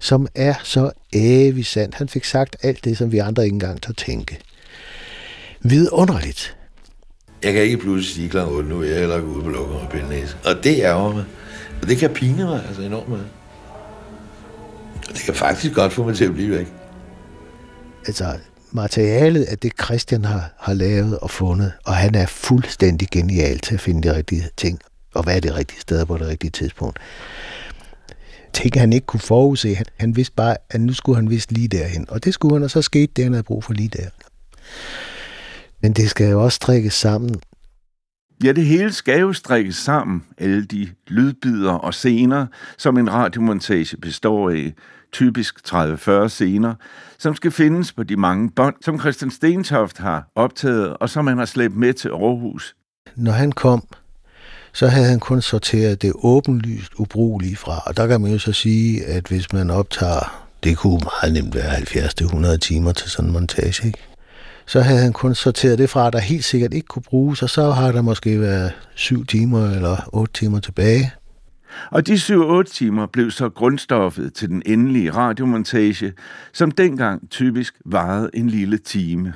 som 0.00 0.26
er 0.34 0.54
så 0.62 0.90
evigt 1.12 1.66
sandt. 1.66 1.94
Han 1.94 2.08
fik 2.08 2.24
sagt 2.24 2.56
alt 2.62 2.84
det, 2.84 2.98
som 2.98 3.12
vi 3.12 3.18
andre 3.18 3.44
ikke 3.44 3.54
engang 3.54 3.82
tør 3.82 3.92
tænke. 3.92 4.38
Vidunderligt. 5.60 6.56
Jeg 7.42 7.52
kan 7.52 7.62
ikke 7.62 7.78
pludselig 7.78 8.14
sige 8.14 8.28
kl. 8.28 8.38
8 8.38 8.68
nu, 8.68 8.82
jeg 8.82 8.92
er 8.92 8.98
heller 8.98 9.20
ude 9.20 9.42
på 9.42 9.48
lukker 9.48 9.74
og 9.74 9.90
pille 9.90 10.28
Og 10.44 10.64
det 10.64 10.84
er 10.84 11.12
mig. 11.14 11.24
Og 11.82 11.88
det 11.88 11.98
kan 11.98 12.10
pine 12.10 12.44
mig 12.44 12.64
altså 12.68 12.82
enormt 12.82 13.08
meget. 13.08 13.26
Og 15.08 15.14
det 15.14 15.22
kan 15.22 15.34
faktisk 15.34 15.74
godt 15.74 15.92
få 15.92 16.04
mig 16.04 16.16
til 16.16 16.24
at 16.24 16.34
blive 16.34 16.50
væk. 16.50 16.77
Altså, 18.06 18.38
materialet 18.72 19.44
af 19.44 19.58
det, 19.58 19.72
Christian 19.84 20.24
har, 20.24 20.54
har 20.58 20.74
lavet 20.74 21.18
og 21.18 21.30
fundet, 21.30 21.72
og 21.84 21.96
han 21.96 22.14
er 22.14 22.26
fuldstændig 22.26 23.08
genial 23.10 23.58
til 23.58 23.74
at 23.74 23.80
finde 23.80 24.08
de 24.08 24.16
rigtige 24.16 24.48
ting, 24.56 24.78
og 25.14 25.26
være 25.26 25.40
det 25.40 25.54
rigtige 25.54 25.80
sted 25.80 26.06
på 26.06 26.18
det 26.18 26.26
rigtige 26.26 26.50
tidspunkt. 26.50 26.98
Ting, 28.52 28.80
han 28.80 28.92
ikke 28.92 29.06
kunne 29.06 29.20
forudse. 29.20 29.74
Han, 29.74 29.86
han 29.96 30.16
vidste 30.16 30.34
bare, 30.34 30.56
at 30.70 30.80
nu 30.80 30.92
skulle 30.92 31.16
han 31.16 31.30
vist 31.30 31.52
lige 31.52 31.68
derhen. 31.68 32.10
Og 32.10 32.24
det 32.24 32.34
skulle 32.34 32.54
han, 32.54 32.62
og 32.62 32.70
så 32.70 32.82
skete 32.82 33.12
det, 33.16 33.24
han 33.24 33.32
havde 33.32 33.42
brug 33.42 33.64
for 33.64 33.72
lige 33.72 33.88
der. 33.88 34.08
Men 35.80 35.92
det 35.92 36.10
skal 36.10 36.30
jo 36.30 36.44
også 36.44 36.56
strikkes 36.56 36.94
sammen. 36.94 37.34
Ja, 38.44 38.52
det 38.52 38.64
hele 38.64 38.92
skal 38.92 39.20
jo 39.20 39.32
strikkes 39.32 39.76
sammen, 39.76 40.24
alle 40.38 40.64
de 40.64 40.88
lydbider 41.08 41.72
og 41.72 41.94
scener, 41.94 42.46
som 42.78 42.98
en 42.98 43.12
radiomontage 43.12 43.96
består 43.96 44.50
af, 44.50 44.72
typisk 45.12 45.54
30-40 45.68 46.28
scener, 46.28 46.74
som 47.18 47.34
skal 47.34 47.50
findes 47.50 47.92
på 47.92 48.02
de 48.02 48.16
mange 48.16 48.50
bånd, 48.50 48.74
som 48.80 49.00
Christian 49.00 49.30
Stentoft 49.30 49.98
har 49.98 50.30
optaget, 50.34 50.96
og 50.96 51.10
som 51.10 51.26
han 51.26 51.38
har 51.38 51.44
slæbt 51.44 51.76
med 51.76 51.92
til 51.92 52.08
Aarhus. 52.08 52.76
Når 53.16 53.32
han 53.32 53.52
kom, 53.52 53.82
så 54.72 54.86
havde 54.86 55.06
han 55.08 55.20
kun 55.20 55.42
sorteret 55.42 56.02
det 56.02 56.12
åbenlyst 56.14 56.92
ubrugelige 56.94 57.56
fra. 57.56 57.82
Og 57.86 57.96
der 57.96 58.06
kan 58.06 58.20
man 58.20 58.32
jo 58.32 58.38
så 58.38 58.52
sige, 58.52 59.04
at 59.04 59.26
hvis 59.26 59.52
man 59.52 59.70
optager, 59.70 60.46
det 60.64 60.76
kunne 60.76 61.00
meget 61.04 61.32
nemt 61.32 61.54
være 61.54 61.74
70-100 62.54 62.56
timer 62.56 62.92
til 62.92 63.10
sådan 63.10 63.28
en 63.28 63.32
montage, 63.32 63.86
ikke? 63.86 63.98
Så 64.68 64.80
havde 64.80 65.00
han 65.00 65.12
kun 65.12 65.34
sorteret 65.34 65.78
det 65.78 65.90
fra, 65.90 66.10
der 66.10 66.18
helt 66.18 66.44
sikkert 66.44 66.74
ikke 66.74 66.86
kunne 66.86 67.02
bruges, 67.02 67.42
og 67.42 67.50
så 67.50 67.70
har 67.70 67.92
der 67.92 68.02
måske 68.02 68.40
været 68.40 68.72
syv 68.94 69.26
timer 69.26 69.70
eller 69.70 70.08
otte 70.12 70.32
timer 70.32 70.60
tilbage. 70.60 71.12
Og 71.90 72.06
de 72.06 72.14
7-8 72.14 72.62
timer 72.62 73.06
blev 73.06 73.30
så 73.30 73.48
grundstoffet 73.48 74.34
til 74.34 74.48
den 74.48 74.62
endelige 74.66 75.10
radiomontage, 75.10 76.12
som 76.52 76.70
dengang 76.70 77.30
typisk 77.30 77.74
varede 77.86 78.30
en 78.34 78.50
lille 78.50 78.78
time. 78.78 79.32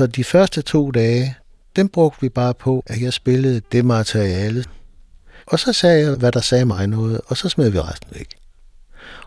Så 0.00 0.06
de 0.06 0.24
første 0.24 0.62
to 0.62 0.90
dage, 0.90 1.36
den 1.76 1.88
brugte 1.88 2.20
vi 2.20 2.28
bare 2.28 2.54
på, 2.54 2.82
at 2.86 3.02
jeg 3.02 3.12
spillede 3.12 3.60
det 3.72 3.84
materiale. 3.84 4.64
Og 5.46 5.58
så 5.58 5.72
sagde 5.72 6.06
jeg, 6.06 6.16
hvad 6.16 6.32
der 6.32 6.40
sagde 6.40 6.64
mig 6.64 6.86
noget, 6.86 7.20
og 7.26 7.36
så 7.36 7.48
smed 7.48 7.70
vi 7.70 7.80
resten 7.80 8.10
væk. 8.14 8.45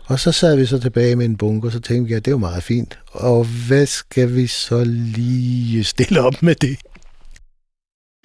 Og 0.06 0.20
så 0.20 0.32
sad 0.32 0.56
vi 0.56 0.66
så 0.66 0.78
tilbage 0.78 1.16
med 1.16 1.26
en 1.26 1.36
bunke, 1.36 1.68
og 1.68 1.72
så 1.72 1.80
tænkte 1.80 2.08
vi, 2.08 2.14
at 2.14 2.24
det 2.24 2.32
var 2.32 2.38
meget 2.38 2.62
fint. 2.62 2.98
Og 3.12 3.46
hvad 3.68 3.86
skal 3.86 4.34
vi 4.34 4.46
så 4.46 4.84
lige 4.84 5.84
stille 5.84 6.20
op 6.20 6.42
med 6.42 6.54
det? 6.54 6.78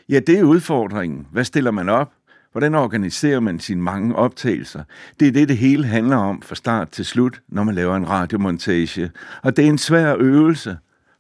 Ja, 0.10 0.20
det 0.20 0.40
er 0.40 0.44
udfordringen. 0.44 1.28
Hvad 1.32 1.44
stiller 1.44 1.72
man 1.72 1.90
op? 1.90 2.12
Hvordan 2.52 2.76
organiserer 2.76 3.40
man 3.40 3.60
sine 3.60 3.82
mange 3.82 4.16
optagelser? 4.16 4.84
Det 5.20 5.28
er 5.28 5.32
det, 5.32 5.50
det 5.50 5.58
hele 5.58 5.86
handler 5.86 6.18
om 6.18 6.42
fra 6.42 6.56
start 6.56 6.90
til 6.90 7.06
slut, 7.06 7.42
når 7.50 7.64
man 7.64 7.76
laver 7.76 7.96
en 7.96 8.10
radiomontage. 8.10 9.12
Og 9.44 9.58
det 9.58 9.66
er 9.66 9.70
en 9.70 9.78
svær 9.78 10.16
øvelse. 10.20 10.78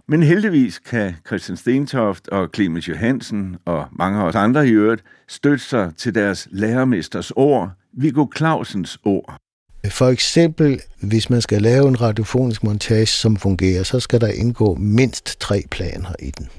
Men 0.08 0.24
heldigvis 0.24 0.80
kan 0.80 1.16
Christian 1.28 1.58
Stentoft 1.58 2.28
og 2.28 2.50
Clemens 2.56 2.90
Johansen 2.90 3.58
og 3.66 3.88
mange 3.92 4.20
af 4.20 4.24
os 4.24 4.36
andre 4.36 4.68
i 4.68 4.72
øvrigt 4.72 5.04
støtte 5.28 5.64
sig 5.64 5.92
til 5.98 6.16
deres 6.16 6.48
lærermesters 6.52 7.32
ord, 7.36 7.72
Viggo 7.94 8.28
Clausens 8.38 9.00
ord. 9.04 9.45
For 9.90 10.08
eksempel, 10.08 10.82
hvis 11.00 11.30
man 11.30 11.42
skal 11.42 11.62
lave 11.62 11.88
en 11.88 12.02
radiofonisk 12.02 12.64
montage, 12.64 13.06
som 13.06 13.38
fungerer, 13.38 13.84
så 13.84 14.00
skal 14.00 14.22
der 14.22 14.28
indgå 14.28 14.76
mindst 14.76 15.40
tre 15.40 15.64
planer 15.72 16.16
i 16.20 16.32
den. 16.32 16.50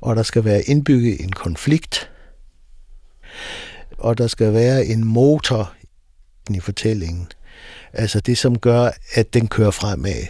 Og 0.00 0.16
der 0.16 0.22
skal 0.22 0.44
være 0.44 0.62
indbygget 0.62 1.20
en 1.20 1.32
konflikt, 1.32 2.10
og 3.98 4.18
der 4.18 4.26
skal 4.26 4.52
være 4.52 4.84
en 4.86 5.04
motor 5.04 5.74
i 6.50 6.60
fortællingen. 6.60 7.28
Altså 7.92 8.20
det, 8.20 8.38
som 8.38 8.58
gør, 8.58 8.90
at 9.14 9.34
den 9.34 9.48
kører 9.48 9.70
fremad. 9.70 10.26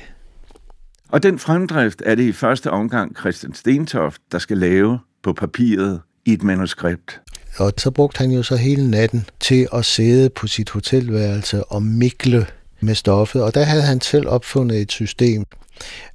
Og 1.09 1.23
den 1.23 1.39
fremdrift 1.39 2.03
er 2.07 2.15
det 2.15 2.23
i 2.23 2.33
første 2.33 2.71
omgang 2.71 3.17
Christian 3.17 3.55
Stentoft, 3.55 4.21
der 4.33 4.39
skal 4.39 4.59
lave 4.59 4.99
på 5.23 5.33
papiret 5.33 6.01
i 6.25 6.33
et 6.33 6.43
manuskript. 6.43 7.21
Og 7.57 7.73
så 7.79 7.91
brugte 7.91 8.19
han 8.19 8.31
jo 8.31 8.43
så 8.43 8.57
hele 8.57 8.91
natten 8.91 9.27
til 9.41 9.69
at 9.73 9.85
sidde 9.85 10.31
på 10.31 10.47
sit 10.47 10.71
hotelværelse 10.71 11.65
og 11.65 11.83
mikle 11.83 12.47
med 12.81 12.95
stoffet. 12.95 13.43
Og 13.43 13.55
der 13.55 13.63
havde 13.63 13.83
han 13.83 14.01
selv 14.01 14.29
opfundet 14.29 14.81
et 14.81 14.93
system. 14.93 15.47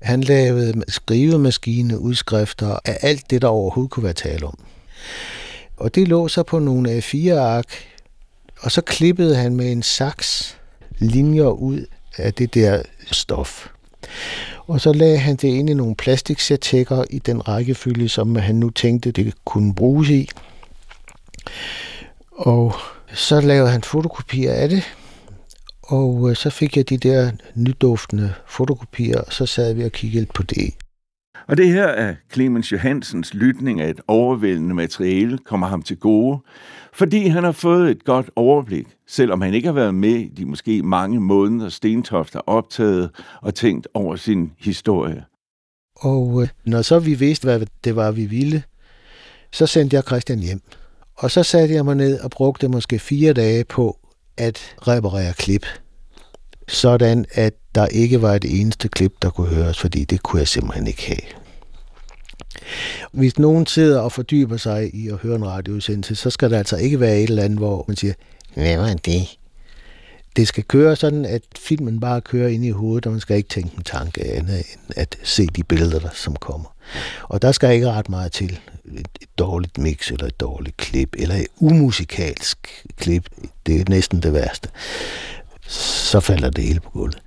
Han 0.01 0.21
lavede 0.21 0.83
skrivemaskine 0.87 1.99
udskrifter 1.99 2.79
af 2.85 2.97
alt 3.01 3.29
det, 3.29 3.41
der 3.41 3.47
overhovedet 3.47 3.91
kunne 3.91 4.03
være 4.03 4.13
tale 4.13 4.45
om. 4.45 4.59
Og 5.77 5.95
det 5.95 6.07
lå 6.07 6.27
så 6.27 6.43
på 6.43 6.59
nogle 6.59 6.97
A4-ark, 6.97 7.65
og 8.59 8.71
så 8.71 8.81
klippede 8.81 9.35
han 9.35 9.55
med 9.55 9.71
en 9.71 9.83
saks 9.83 10.57
linjer 10.99 11.49
ud 11.49 11.85
af 12.17 12.33
det 12.33 12.53
der 12.53 12.81
stof. 13.11 13.67
Og 14.67 14.81
så 14.81 14.93
lagde 14.93 15.17
han 15.17 15.35
det 15.35 15.47
ind 15.47 15.69
i 15.69 15.73
nogle 15.73 15.95
plastiksætækker 15.95 17.03
i 17.09 17.19
den 17.19 17.47
rækkefølge, 17.47 18.09
som 18.09 18.35
han 18.35 18.55
nu 18.55 18.69
tænkte, 18.69 19.11
det 19.11 19.33
kunne 19.45 19.75
bruges 19.75 20.09
i. 20.09 20.29
Og 22.31 22.73
så 23.13 23.41
lavede 23.41 23.71
han 23.71 23.83
fotokopier 23.83 24.53
af 24.53 24.69
det, 24.69 24.83
og 25.83 26.29
øh, 26.29 26.35
så 26.35 26.49
fik 26.49 26.77
jeg 26.77 26.89
de 26.89 26.97
der 26.97 27.31
nyduftende 27.55 28.33
fotokopier, 28.47 29.21
og 29.21 29.33
så 29.33 29.45
sad 29.45 29.73
vi 29.73 29.83
og 29.83 29.91
kiggede 29.91 30.25
på 30.25 30.43
det. 30.43 30.73
Og 31.47 31.57
det 31.57 31.67
her 31.67 31.87
er 31.87 32.15
Clemens 32.33 32.71
Johansens 32.71 33.33
lytning 33.33 33.81
af 33.81 33.89
et 33.89 34.01
overvældende 34.07 34.75
materiale 34.75 35.37
kommer 35.37 35.67
ham 35.67 35.81
til 35.81 35.97
gode, 35.97 36.39
fordi 36.93 37.27
han 37.27 37.43
har 37.43 37.51
fået 37.51 37.91
et 37.91 38.03
godt 38.03 38.29
overblik, 38.35 38.87
selvom 39.07 39.41
han 39.41 39.53
ikke 39.53 39.67
har 39.67 39.73
været 39.73 39.95
med 39.95 40.15
i 40.15 40.27
de 40.27 40.45
måske 40.45 40.83
mange 40.83 41.19
måneder 41.19 41.69
Stentoft 41.69 42.33
har 42.33 42.43
optaget 42.47 43.09
og 43.41 43.55
tænkt 43.55 43.87
over 43.93 44.15
sin 44.15 44.51
historie. 44.59 45.23
Og 45.95 46.41
øh, 46.41 46.47
når 46.65 46.81
så 46.81 46.99
vi 46.99 47.13
vidste, 47.13 47.45
hvad 47.45 47.67
det 47.83 47.95
var, 47.95 48.11
vi 48.11 48.25
ville, 48.25 48.63
så 49.51 49.67
sendte 49.67 49.95
jeg 49.95 50.03
Christian 50.03 50.39
hjem. 50.39 50.61
Og 51.17 51.31
så 51.31 51.43
satte 51.43 51.75
jeg 51.75 51.85
mig 51.85 51.95
ned 51.95 52.19
og 52.19 52.29
brugte 52.29 52.67
måske 52.67 52.99
fire 52.99 53.33
dage 53.33 53.63
på 53.63 53.97
at 54.37 54.75
reparere 54.87 55.33
klip. 55.33 55.65
Sådan 56.67 57.25
at 57.31 57.53
der 57.75 57.87
ikke 57.87 58.21
var 58.21 58.33
et 58.33 58.61
eneste 58.61 58.87
klip, 58.87 59.13
der 59.21 59.29
kunne 59.29 59.55
høres, 59.55 59.79
fordi 59.79 60.05
det 60.05 60.23
kunne 60.23 60.39
jeg 60.39 60.47
simpelthen 60.47 60.87
ikke 60.87 61.07
have. 61.07 61.41
Hvis 63.11 63.39
nogen 63.39 63.65
sidder 63.65 63.99
og 63.99 64.11
fordyber 64.11 64.57
sig 64.57 64.95
i 64.95 65.07
at 65.07 65.15
høre 65.15 65.35
en 65.35 65.47
radioudsendelse, 65.47 66.15
så 66.15 66.29
skal 66.29 66.51
der 66.51 66.57
altså 66.57 66.77
ikke 66.77 66.99
være 66.99 67.17
et 67.17 67.29
eller 67.29 67.43
andet, 67.43 67.59
hvor 67.59 67.85
man 67.87 67.97
siger, 67.97 68.13
hvad 68.53 68.77
var 68.77 68.93
det? 68.93 69.37
Det 70.37 70.47
skal 70.47 70.63
køre 70.63 70.95
sådan, 70.95 71.25
at 71.25 71.41
filmen 71.59 71.99
bare 71.99 72.21
kører 72.21 72.47
ind 72.47 72.65
i 72.65 72.69
hovedet, 72.69 73.05
og 73.05 73.11
man 73.11 73.21
skal 73.21 73.37
ikke 73.37 73.49
tænke 73.49 73.77
en 73.77 73.83
tanke 73.83 74.23
andet 74.23 74.57
end 74.57 74.93
at 74.95 75.17
se 75.23 75.47
de 75.47 75.63
billeder, 75.63 75.99
der 75.99 76.09
som 76.13 76.35
kommer. 76.35 76.75
Og 77.23 77.41
der 77.41 77.51
skal 77.51 77.73
ikke 77.73 77.91
ret 77.91 78.09
meget 78.09 78.31
til. 78.31 78.59
Et, 78.93 79.07
dårligt 79.37 79.77
mix, 79.77 80.11
eller 80.11 80.25
et 80.25 80.39
dårligt 80.39 80.77
klip, 80.77 81.15
eller 81.17 81.35
et 81.35 81.47
umusikalsk 81.59 82.85
klip. 82.97 83.29
Det 83.65 83.81
er 83.81 83.85
næsten 83.89 84.21
det 84.21 84.33
værste. 84.33 84.69
Så 85.67 86.19
falder 86.19 86.49
det 86.49 86.63
hele 86.63 86.79
på 86.79 86.89
gulvet. 86.89 87.21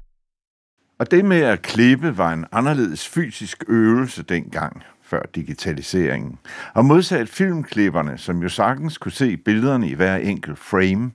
Og 0.98 1.10
det 1.10 1.24
med 1.24 1.40
at 1.40 1.62
klippe 1.62 2.18
var 2.18 2.32
en 2.32 2.44
anderledes 2.52 3.08
fysisk 3.08 3.64
øvelse 3.68 4.22
dengang, 4.22 4.82
før 5.04 5.22
digitaliseringen. 5.34 6.38
Og 6.74 6.84
modsat 6.84 7.28
filmklipperne, 7.28 8.18
som 8.18 8.42
jo 8.42 8.48
sagtens 8.48 8.98
kunne 8.98 9.12
se 9.12 9.36
billederne 9.36 9.88
i 9.88 9.94
hver 9.94 10.16
enkelt 10.16 10.58
frame, 10.58 11.10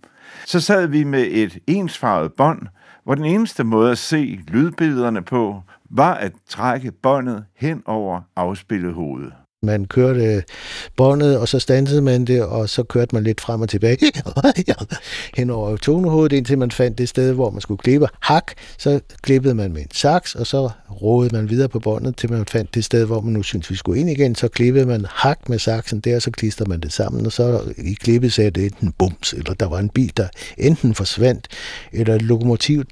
så 0.45 0.59
sad 0.59 0.87
vi 0.87 1.03
med 1.03 1.27
et 1.31 1.57
ensfarvet 1.67 2.33
bånd, 2.33 2.61
hvor 3.03 3.15
den 3.15 3.25
eneste 3.25 3.63
måde 3.63 3.91
at 3.91 3.97
se 3.97 4.39
lydbillederne 4.47 5.21
på, 5.21 5.61
var 5.89 6.13
at 6.13 6.31
trække 6.47 6.91
båndet 6.91 7.45
hen 7.55 7.83
over 7.85 8.21
afspillet 8.35 8.93
hovedet. 8.93 9.33
Man 9.65 9.85
kørte 9.85 10.43
båndet, 10.95 11.39
og 11.39 11.47
så 11.47 11.59
stansede 11.59 12.01
man 12.01 12.25
det, 12.25 12.43
og 12.43 12.69
så 12.69 12.83
kørte 12.83 13.15
man 13.15 13.23
lidt 13.23 13.41
frem 13.41 13.61
og 13.61 13.69
tilbage 13.69 14.11
hen 15.37 15.49
over 15.49 15.77
tonehovedet, 15.77 16.37
indtil 16.37 16.57
man 16.57 16.71
fandt 16.71 16.97
det 16.97 17.09
sted, 17.09 17.33
hvor 17.33 17.49
man 17.49 17.61
skulle 17.61 17.77
klippe. 17.77 18.07
Hak, 18.21 18.51
så 18.77 18.99
klippede 19.21 19.55
man 19.55 19.73
med 19.73 19.81
en 19.81 19.91
saks, 19.93 20.35
og 20.35 20.47
så 20.47 20.69
rådede 21.01 21.35
man 21.35 21.49
videre 21.49 21.69
på 21.69 21.79
båndet, 21.79 22.17
til 22.17 22.31
man 22.31 22.45
fandt 22.45 22.75
det 22.75 22.85
sted, 22.85 23.05
hvor 23.05 23.21
man 23.21 23.33
nu 23.33 23.43
synes 23.43 23.71
vi 23.71 23.75
skulle 23.75 23.99
ind 23.99 24.09
igen. 24.09 24.35
Så 24.35 24.47
klippede 24.47 24.85
man 24.85 25.05
hak 25.09 25.49
med 25.49 25.59
saksen 25.59 25.99
der, 25.99 26.15
og 26.15 26.21
så 26.21 26.31
klister 26.31 26.65
man 26.65 26.79
det 26.79 26.93
sammen, 26.93 27.25
og 27.25 27.31
så 27.31 27.73
i 27.77 27.93
klippet 27.93 28.33
sagde 28.33 28.51
det 28.51 28.65
enten 28.65 28.91
bums, 28.91 29.33
eller 29.33 29.53
der 29.53 29.69
var 29.69 29.79
en 29.79 29.89
bil, 29.89 30.13
der 30.17 30.27
enten 30.57 30.95
forsvandt, 30.95 31.47
eller 31.91 32.15
et 32.15 32.21
lokomotiv. 32.21 32.83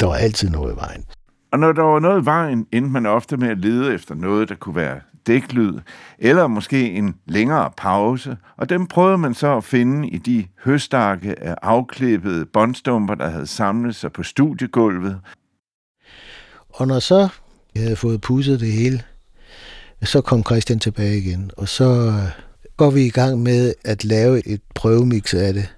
Der 0.00 0.06
var 0.06 0.14
altid 0.14 0.50
noget 0.50 0.72
i 0.72 0.76
vejen. 0.76 1.04
Og 1.52 1.58
når 1.58 1.72
der 1.72 1.82
var 1.82 2.00
noget 2.00 2.22
i 2.22 2.24
vejen, 2.24 2.66
endte 2.72 2.90
man 2.90 3.06
ofte 3.06 3.36
med 3.36 3.48
at 3.48 3.58
lede 3.58 3.94
efter 3.94 4.14
noget, 4.14 4.48
der 4.48 4.54
kunne 4.54 4.76
være 4.76 5.00
dæklyd, 5.26 5.78
eller 6.18 6.46
måske 6.46 6.90
en 6.90 7.14
længere 7.26 7.70
pause, 7.76 8.36
og 8.56 8.68
dem 8.68 8.86
prøvede 8.86 9.18
man 9.18 9.34
så 9.34 9.56
at 9.56 9.64
finde 9.64 10.08
i 10.08 10.18
de 10.18 10.46
høstakke 10.64 11.42
af 11.42 11.54
afklippede 11.62 12.46
båndstumper, 12.46 13.14
der 13.14 13.28
havde 13.28 13.46
samlet 13.46 13.94
sig 13.94 14.12
på 14.12 14.22
studiegulvet. 14.22 15.20
Og 16.68 16.86
når 16.86 16.98
så 16.98 17.28
jeg 17.74 17.82
havde 17.82 17.96
fået 17.96 18.20
pudset 18.20 18.60
det 18.60 18.72
hele, 18.72 19.02
så 20.02 20.20
kom 20.20 20.44
Christian 20.44 20.78
tilbage 20.78 21.18
igen, 21.18 21.50
og 21.56 21.68
så 21.68 21.84
øh, 21.84 22.44
går 22.76 22.90
vi 22.90 23.06
i 23.06 23.10
gang 23.10 23.42
med 23.42 23.74
at 23.84 24.04
lave 24.04 24.48
et 24.48 24.60
prøvemix 24.74 25.34
af 25.34 25.54
det, 25.54 25.74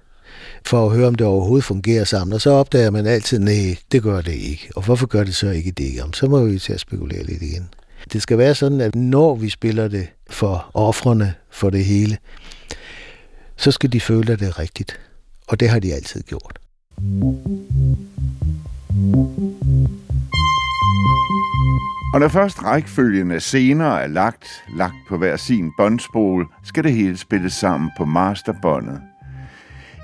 for 0.65 0.85
at 0.85 0.95
høre, 0.95 1.07
om 1.07 1.15
det 1.15 1.27
overhovedet 1.27 1.63
fungerer 1.63 2.03
sammen. 2.03 2.33
Og 2.33 2.41
så 2.41 2.49
opdager 2.49 2.91
man 2.91 3.05
altid, 3.05 3.39
nej, 3.39 3.77
det 3.91 4.03
gør 4.03 4.21
det 4.21 4.33
ikke. 4.33 4.69
Og 4.75 4.85
hvorfor 4.85 5.07
gør 5.07 5.23
det 5.23 5.35
så 5.35 5.49
ikke 5.49 5.71
det? 5.71 5.95
Jamen, 5.95 6.13
så 6.13 6.27
må 6.27 6.45
vi 6.45 6.59
til 6.59 6.73
at 6.73 6.79
spekulere 6.79 7.23
lidt 7.23 7.41
igen. 7.41 7.69
Det 8.13 8.21
skal 8.21 8.37
være 8.37 8.55
sådan, 8.55 8.81
at 8.81 8.95
når 8.95 9.35
vi 9.35 9.49
spiller 9.49 9.87
det 9.87 10.07
for 10.29 10.71
offrene 10.73 11.33
for 11.49 11.69
det 11.69 11.85
hele, 11.85 12.17
så 13.55 13.71
skal 13.71 13.91
de 13.93 14.01
føle, 14.01 14.33
at 14.33 14.39
det 14.39 14.47
er 14.47 14.59
rigtigt. 14.59 14.99
Og 15.47 15.59
det 15.59 15.69
har 15.69 15.79
de 15.79 15.93
altid 15.93 16.23
gjort. 16.23 16.59
Og 22.13 22.19
når 22.19 22.27
først 22.27 22.63
rækkefølgen 22.63 23.31
af 23.31 23.41
scener 23.41 23.85
er 23.85 24.07
lagt, 24.07 24.47
lagt 24.77 24.95
på 25.09 25.17
hver 25.17 25.37
sin 25.37 25.71
båndspol, 25.77 26.47
skal 26.63 26.83
det 26.83 26.93
hele 26.93 27.17
spilles 27.17 27.53
sammen 27.53 27.91
på 27.97 28.05
masterbåndet. 28.05 29.01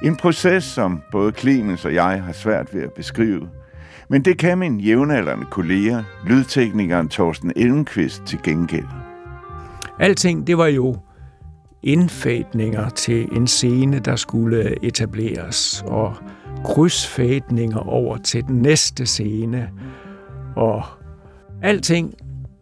En 0.03 0.15
proces, 0.15 0.63
som 0.63 1.01
både 1.11 1.31
Clemens 1.31 1.85
og 1.85 1.93
jeg 1.93 2.23
har 2.23 2.33
svært 2.33 2.73
ved 2.73 2.83
at 2.83 2.93
beskrive– 2.93 3.49
men 4.13 4.25
det 4.25 4.37
kan 4.37 4.57
min 4.57 4.79
jævnaldrende 4.79 5.45
kollega, 5.45 6.01
lydteknikeren 6.27 7.09
Thorsten 7.09 7.53
Elmqvist, 7.55 8.23
til 8.25 8.39
gengæld. 8.43 8.85
Alting, 9.99 10.47
det 10.47 10.57
var 10.57 10.67
jo 10.67 10.95
indfætninger 11.83 12.89
til 12.89 13.27
en 13.31 13.47
scene, 13.47 13.99
der 13.99 14.15
skulle 14.15 14.85
etableres, 14.85 15.83
og 15.87 16.15
krydsfætninger 16.63 17.77
over 17.77 18.17
til 18.17 18.43
den 18.43 18.55
næste 18.55 19.05
scene. 19.05 19.69
Og 20.55 20.83
alting 21.61 22.13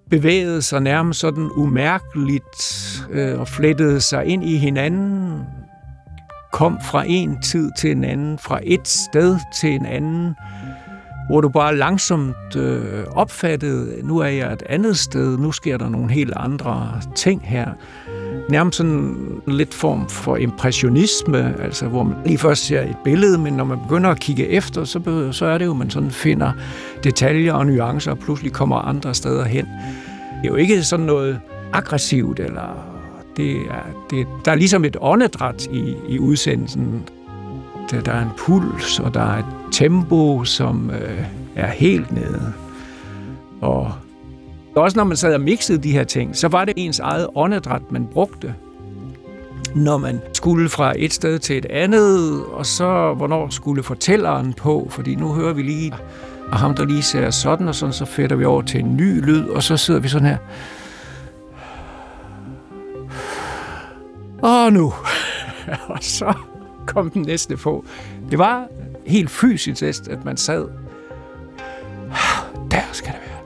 bevægede 0.10 0.62
sig 0.62 0.82
nærmest 0.82 1.20
sådan 1.20 1.50
umærkeligt 1.56 3.08
øh, 3.10 3.40
og 3.40 3.48
flettede 3.48 4.02
sig 4.02 4.26
ind 4.26 4.44
i 4.44 4.58
hinanden, 4.58 5.42
kom 6.52 6.78
fra 6.92 7.04
en 7.08 7.42
tid 7.42 7.72
til 7.78 7.92
en 7.92 8.04
anden, 8.04 8.38
fra 8.38 8.60
et 8.64 8.88
sted 8.88 9.38
til 9.62 9.70
en 9.70 9.86
anden, 9.86 10.36
hvor 11.32 11.41
du 11.41 11.50
bare 11.50 11.78
langsomt 11.78 12.56
øh, 12.56 13.04
opfattede, 13.12 14.08
nu 14.08 14.17
er 14.17 14.28
jeg 14.28 14.54
et 14.54 14.63
andet 14.70 14.98
sted, 14.98 15.38
nu 15.38 15.52
sker 15.52 15.78
der 15.78 15.89
nogle 15.89 16.12
helt 16.12 16.34
andre 16.36 16.91
ting 17.15 17.41
her. 17.44 17.70
Nærmest 18.50 18.78
sådan 18.78 19.15
lidt 19.48 19.74
form 19.74 20.10
for 20.10 20.38
impressionisme, 20.38 21.56
altså 21.63 21.88
hvor 21.88 22.04
man 22.04 22.15
lige 22.26 22.38
først 22.38 22.65
ser 22.65 22.82
et 22.82 22.96
billede, 23.04 23.38
men 23.38 23.54
når 23.54 23.63
man 23.63 23.80
begynder 23.80 24.10
at 24.10 24.20
kigge 24.20 24.48
efter, 24.48 24.84
så, 24.84 25.30
så 25.32 25.46
er 25.46 25.58
det 25.58 25.65
jo, 25.65 25.74
man 25.74 25.89
sådan 25.89 26.12
finder 26.12 26.52
detaljer 27.04 27.54
og 27.54 27.65
nuancer, 27.65 28.12
og 28.12 28.20
pludselig 28.20 28.52
kommer 28.54 28.76
andre 28.78 29.13
steder 29.13 29.46
hen. 29.46 29.65
Det 29.65 30.44
er 30.44 30.48
jo 30.48 30.56
ikke 30.56 30.84
sådan 30.84 31.06
noget 31.06 31.39
aggressivt, 31.74 32.39
eller 32.39 32.86
det 33.38 33.52
er, 33.52 34.06
det, 34.10 34.28
der 34.46 34.52
er 34.52 34.56
ligesom 34.56 34.86
et 34.86 34.98
åndedræt 35.02 35.67
i, 35.72 35.96
i 36.10 36.20
udsendelsen 36.20 37.04
der 37.91 38.12
er 38.12 38.22
en 38.22 38.32
puls, 38.38 39.00
og 39.00 39.13
der 39.13 39.22
er 39.22 39.38
et 39.38 39.46
tempo, 39.72 40.44
som 40.44 40.89
øh, 40.89 41.26
er 41.56 41.67
helt 41.67 42.12
nede. 42.12 42.54
Og 43.62 43.91
også 44.76 44.98
når 44.98 45.04
man 45.04 45.17
sad 45.17 45.34
og 45.34 45.41
mixede 45.41 45.78
de 45.78 45.91
her 45.91 46.04
ting, 46.04 46.36
så 46.36 46.48
var 46.48 46.65
det 46.65 46.74
ens 46.78 47.00
eget 47.00 47.28
åndedræt, 47.36 47.91
man 47.91 48.08
brugte. 48.12 48.56
Når 49.76 49.98
man 49.98 50.22
skulle 50.34 50.70
fra 50.70 50.94
et 50.98 51.13
sted 51.13 51.39
til 51.39 51.58
et 51.58 51.65
andet, 51.65 52.46
og 52.46 52.65
så 52.65 53.13
hvornår 53.13 53.50
skulle 53.50 53.84
fortælleren 53.84 54.54
på, 54.54 54.88
fordi 54.89 55.15
nu 55.15 55.34
hører 55.34 55.54
vi 55.54 55.62
lige, 55.62 55.94
og 56.52 56.58
ham 56.58 56.76
der 56.76 56.86
lige 56.86 57.02
ser 57.02 57.30
sådan 57.30 57.67
og 57.67 57.76
sådan, 57.76 57.94
så 57.94 58.06
fætter 58.06 58.36
vi 58.36 58.46
over 58.46 58.62
til 58.62 58.80
en 58.80 58.98
ny 58.98 59.26
lyd, 59.26 59.48
og 59.48 59.63
så 59.63 59.78
sidder 59.78 60.00
vi 60.00 60.08
sådan 60.08 60.28
her. 60.28 60.38
Og 64.41 64.74
nu. 64.74 64.94
og 65.94 65.98
så 66.02 66.34
kom 66.88 67.10
den 67.10 67.22
næste 67.22 67.58
på. 67.58 67.86
Det 68.32 68.39
var 68.39 68.67
helt 69.06 69.30
fysisk, 69.30 70.08
at 70.10 70.26
man 70.26 70.38
sad. 70.38 70.67
Der 72.72 72.82
skal 72.91 73.13
det 73.13 73.22
være. 73.22 73.41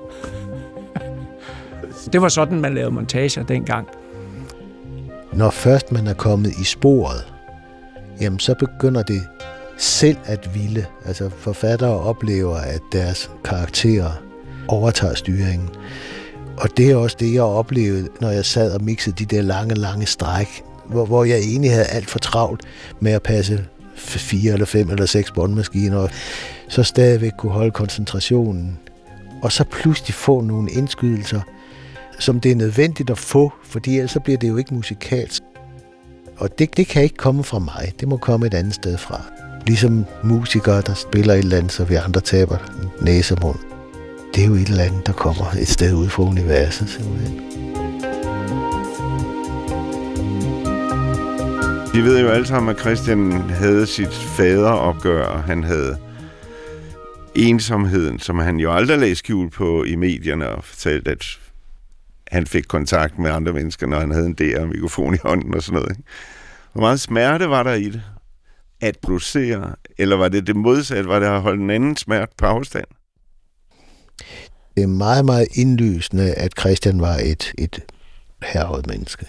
Det 2.13 2.21
var 2.21 2.29
sådan, 2.29 2.61
man 2.61 2.73
lavede 2.73 2.91
montager 2.91 3.43
dengang. 3.43 3.87
Når 5.33 5.49
først 5.49 5.91
man 5.91 6.07
er 6.07 6.13
kommet 6.13 6.51
i 6.61 6.63
sporet, 6.63 7.33
jamen 8.21 8.39
så 8.39 8.55
begynder 8.59 9.03
det 9.03 9.21
selv 9.77 10.17
at 10.25 10.55
ville. 10.55 10.85
Altså 11.05 11.29
forfattere 11.29 11.99
oplever, 11.99 12.55
at 12.55 12.81
deres 12.91 13.31
karakterer 13.43 14.11
overtager 14.67 15.15
styringen. 15.15 15.69
Og 16.57 16.69
det 16.77 16.91
er 16.91 16.95
også 16.95 17.17
det, 17.19 17.33
jeg 17.33 17.43
oplevede, 17.43 18.09
når 18.21 18.29
jeg 18.29 18.45
sad 18.45 18.71
og 18.75 18.83
mixede 18.83 19.15
de 19.15 19.35
der 19.35 19.41
lange, 19.41 19.75
lange 19.75 20.05
stræk 20.05 20.63
hvor, 20.89 21.05
hvor 21.05 21.23
jeg 21.23 21.37
egentlig 21.37 21.71
havde 21.71 21.85
alt 21.85 22.09
for 22.09 22.19
travlt 22.19 22.61
med 22.99 23.11
at 23.11 23.23
passe 23.23 23.65
fire 23.97 24.53
eller 24.53 24.65
fem 24.65 24.89
eller 24.89 25.05
seks 25.05 25.31
båndmaskiner, 25.31 25.97
og 25.97 26.09
så 26.67 26.83
stadigvæk 26.83 27.31
kunne 27.37 27.51
holde 27.51 27.71
koncentrationen. 27.71 28.79
Og 29.41 29.51
så 29.51 29.63
pludselig 29.63 30.13
få 30.13 30.41
nogle 30.41 30.71
indskydelser, 30.71 31.41
som 32.19 32.39
det 32.39 32.51
er 32.51 32.55
nødvendigt 32.55 33.09
at 33.09 33.17
få, 33.17 33.53
fordi 33.63 33.95
ellers 33.97 34.11
så 34.11 34.19
bliver 34.19 34.37
det 34.37 34.47
jo 34.47 34.57
ikke 34.57 34.73
musikalsk. 34.73 35.43
Og 36.37 36.59
det, 36.59 36.77
det 36.77 36.87
kan 36.87 37.03
ikke 37.03 37.17
komme 37.17 37.43
fra 37.43 37.59
mig, 37.59 37.93
det 37.99 38.07
må 38.07 38.17
komme 38.17 38.47
et 38.47 38.53
andet 38.53 38.73
sted 38.73 38.97
fra. 38.97 39.21
Ligesom 39.67 40.05
musikere, 40.23 40.81
der 40.81 40.93
spiller 40.93 41.33
et 41.33 41.39
eller 41.39 41.57
andet, 41.57 41.71
så 41.71 41.83
vi 41.83 41.95
andre 41.95 42.21
taber 42.21 42.57
næsemund. 43.01 43.59
Det 44.35 44.43
er 44.43 44.47
jo 44.47 44.53
et 44.55 44.67
eller 44.67 44.83
andet, 44.83 45.07
der 45.07 45.13
kommer 45.13 45.45
et 45.59 45.67
sted 45.67 45.93
ud 45.93 46.09
fra 46.09 46.23
universet, 46.23 46.89
simpelthen. 46.89 47.74
Vi 51.95 52.01
ved 52.01 52.21
jo 52.21 52.29
alle 52.29 52.47
sammen, 52.47 52.75
at 52.75 52.81
Christian 52.81 53.31
havde 53.31 53.87
sit 53.87 54.13
faderopgør, 54.13 55.25
og 55.25 55.43
han 55.43 55.63
havde 55.63 55.97
ensomheden, 57.35 58.19
som 58.19 58.39
han 58.39 58.57
jo 58.57 58.73
aldrig 58.73 58.99
lagde 58.99 59.15
skjul 59.15 59.49
på 59.49 59.83
i 59.83 59.95
medierne, 59.95 60.49
og 60.49 60.63
fortalte, 60.63 61.11
at 61.11 61.25
han 62.31 62.47
fik 62.47 62.63
kontakt 62.67 63.19
med 63.19 63.31
andre 63.31 63.53
mennesker, 63.53 63.87
når 63.87 63.99
han 63.99 64.11
havde 64.11 64.25
en 64.25 64.33
DR-mikrofon 64.33 65.15
i 65.15 65.17
hånden 65.23 65.53
og 65.53 65.63
sådan 65.63 65.79
noget. 65.79 65.97
Ikke? 65.97 66.09
Hvor 66.73 66.81
meget 66.81 66.99
smerte 66.99 67.49
var 67.49 67.63
der 67.63 67.73
i 67.73 67.89
det? 67.89 68.01
At 68.81 68.97
producere? 69.01 69.75
Eller 69.97 70.15
var 70.15 70.29
det 70.29 70.47
det 70.47 70.55
modsatte? 70.55 71.09
Var 71.09 71.19
det 71.19 71.27
at 71.27 71.41
holde 71.41 71.63
en 71.63 71.69
anden 71.69 71.97
smerte 71.97 72.33
på 72.37 72.45
afstand? 72.45 72.87
Det 74.75 74.83
er 74.83 74.87
meget, 74.87 75.25
meget 75.25 75.47
indlysende, 75.53 76.33
at 76.33 76.59
Christian 76.59 77.01
var 77.01 77.15
et, 77.15 77.53
et 77.57 77.79
herret 78.43 78.87
menneske. 78.87 79.25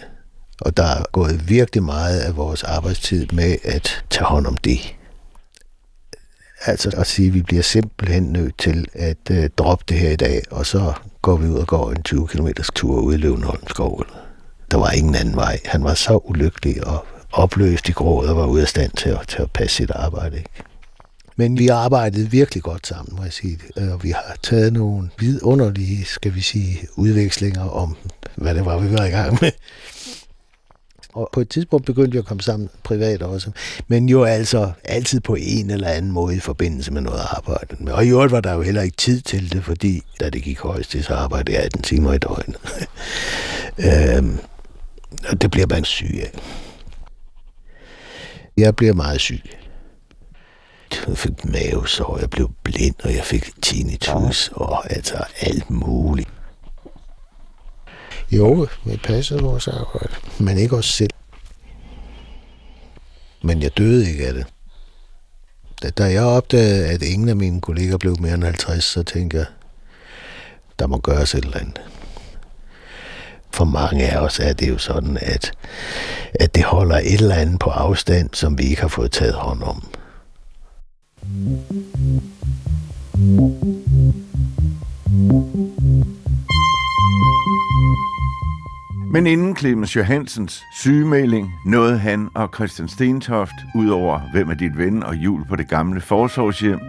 Og 0.61 0.77
der 0.77 0.83
er 0.83 1.03
gået 1.11 1.49
virkelig 1.49 1.83
meget 1.83 2.19
af 2.19 2.35
vores 2.35 2.63
arbejdstid 2.63 3.27
med 3.33 3.57
at 3.63 4.03
tage 4.09 4.25
hånd 4.25 4.47
om 4.47 4.57
det. 4.57 4.95
Altså 6.65 6.91
at 6.97 7.07
sige, 7.07 7.27
at 7.27 7.33
vi 7.33 7.41
bliver 7.41 7.61
simpelthen 7.61 8.23
nødt 8.23 8.57
til 8.57 8.87
at 8.93 9.17
øh, 9.31 9.49
droppe 9.57 9.85
det 9.89 9.99
her 9.99 10.09
i 10.09 10.15
dag, 10.15 10.41
og 10.51 10.65
så 10.65 10.93
går 11.21 11.35
vi 11.35 11.47
ud 11.47 11.57
og 11.57 11.67
går 11.67 11.91
en 11.91 12.03
20 12.03 12.27
km 12.27 12.47
tur 12.75 13.01
ud 13.01 13.13
i 13.13 13.17
Løvenholm 13.17 13.67
skov. 13.67 14.05
Der 14.71 14.77
var 14.77 14.91
ingen 14.91 15.15
anden 15.15 15.35
vej. 15.35 15.59
Han 15.65 15.83
var 15.83 15.93
så 15.93 16.19
ulykkelig 16.23 16.87
og 16.87 17.05
opløst 17.31 17.89
i 17.89 17.91
gråd 17.91 18.27
og 18.27 18.37
var 18.37 18.45
ude 18.45 18.61
af 18.61 18.67
stand 18.67 18.91
til 18.91 19.09
at, 19.09 19.27
til 19.27 19.41
at 19.41 19.51
passe 19.51 19.75
sit 19.75 19.91
arbejde. 19.91 20.37
Ikke? 20.37 20.49
Men 21.35 21.57
vi 21.57 21.67
har 21.67 21.75
arbejdet 21.75 22.31
virkelig 22.31 22.63
godt 22.63 22.87
sammen, 22.87 23.15
må 23.15 23.23
jeg 23.23 23.33
sige. 23.33 23.59
Øh, 23.77 23.93
og 23.93 24.03
vi 24.03 24.09
har 24.09 24.35
taget 24.43 24.73
nogle 24.73 25.09
vidunderlige, 25.19 26.05
skal 26.05 26.35
vi 26.35 26.41
sige, 26.41 26.87
udvekslinger 26.95 27.69
om, 27.69 27.95
hvad 28.35 28.55
det 28.55 28.65
var, 28.65 28.77
vi 28.77 28.93
var 28.97 29.05
i 29.05 29.09
gang 29.09 29.37
med. 29.41 29.51
Og 31.17 31.29
på 31.33 31.41
et 31.41 31.49
tidspunkt 31.49 31.85
begyndte 31.85 32.11
vi 32.11 32.17
at 32.17 32.25
komme 32.25 32.43
sammen 32.43 32.69
privat 32.83 33.21
også. 33.21 33.51
Men 33.87 34.09
jo 34.09 34.23
altså 34.23 34.71
altid 34.83 35.19
på 35.19 35.35
en 35.35 35.69
eller 35.69 35.87
anden 35.87 36.11
måde 36.11 36.35
i 36.35 36.39
forbindelse 36.39 36.91
med 36.91 37.01
noget 37.01 37.21
arbejde. 37.31 37.93
Og 37.93 38.05
i 38.05 38.09
øvrigt 38.09 38.31
var 38.31 38.41
der 38.41 38.53
jo 38.53 38.61
heller 38.61 38.81
ikke 38.81 38.97
tid 38.97 39.21
til 39.21 39.51
det, 39.53 39.63
fordi 39.63 40.01
da 40.19 40.29
det 40.29 40.43
gik 40.43 40.59
højst 40.59 40.91
til, 40.91 41.03
så 41.03 41.13
arbejdede 41.13 41.57
jeg 41.57 41.65
18 41.65 41.81
timer 41.81 42.13
i 42.13 42.17
døgnet. 42.17 42.57
øhm, 44.17 44.39
og 45.29 45.41
det 45.41 45.51
bliver 45.51 45.67
man 45.67 45.83
syg 45.83 46.19
af. 46.21 46.39
Jeg 48.57 48.75
bliver 48.75 48.93
meget 48.93 49.21
syg. 49.21 49.41
Jeg 51.07 51.17
fik 51.17 51.45
mavesår, 51.45 52.17
jeg 52.19 52.29
blev 52.29 52.51
blind, 52.63 52.95
og 53.03 53.15
jeg 53.15 53.23
fik 53.23 53.51
tinnitus, 53.61 54.49
og 54.53 54.91
altså 54.91 55.23
alt 55.41 55.69
muligt. 55.69 56.29
Jo, 58.31 58.67
vi 58.85 58.97
passede 58.97 59.41
vores 59.41 59.67
arbejde, 59.67 60.13
men 60.39 60.57
ikke 60.57 60.75
os 60.75 60.93
selv. 60.93 61.09
Men 63.41 63.61
jeg 63.61 63.77
døde 63.77 64.09
ikke 64.09 64.27
af 64.27 64.33
det. 64.33 64.45
Da, 65.83 65.89
da 65.89 66.03
jeg 66.03 66.23
opdagede, 66.23 66.87
at 66.87 67.01
ingen 67.01 67.29
af 67.29 67.35
mine 67.35 67.61
kolleger 67.61 67.97
blev 67.97 68.15
mere 68.19 68.33
end 68.33 68.43
50, 68.43 68.83
så 68.83 69.03
tænkte 69.03 69.37
jeg, 69.37 69.45
der 70.79 70.87
må 70.87 70.97
gøres 70.97 71.35
et 71.35 71.45
eller 71.45 71.57
andet. 71.57 71.81
For 73.51 73.65
mange 73.65 74.09
af 74.09 74.17
os 74.17 74.39
er 74.39 74.53
det 74.53 74.69
jo 74.69 74.77
sådan, 74.77 75.17
at, 75.21 75.51
at 76.33 76.55
det 76.55 76.63
holder 76.63 76.97
et 76.97 77.13
eller 77.13 77.35
andet 77.35 77.59
på 77.59 77.69
afstand, 77.69 78.29
som 78.33 78.57
vi 78.57 78.63
ikke 78.63 78.81
har 78.81 78.87
fået 78.87 79.11
taget 79.11 79.33
hånd 79.33 79.63
om. 79.63 79.87
Men 89.11 89.27
inden 89.27 89.55
Clemens 89.55 89.95
Johansens 89.95 90.63
sygemelding 90.71 91.53
nåede 91.65 91.97
han 91.97 92.29
og 92.35 92.49
Christian 92.55 92.87
Stentoft, 92.87 93.53
udover 93.75 94.19
Hvem 94.33 94.49
er 94.49 94.53
dit 94.53 94.77
ven 94.77 95.03
og 95.03 95.15
jul 95.15 95.45
på 95.49 95.55
det 95.55 95.69
gamle 95.69 96.01
forsorgshjem, 96.01 96.79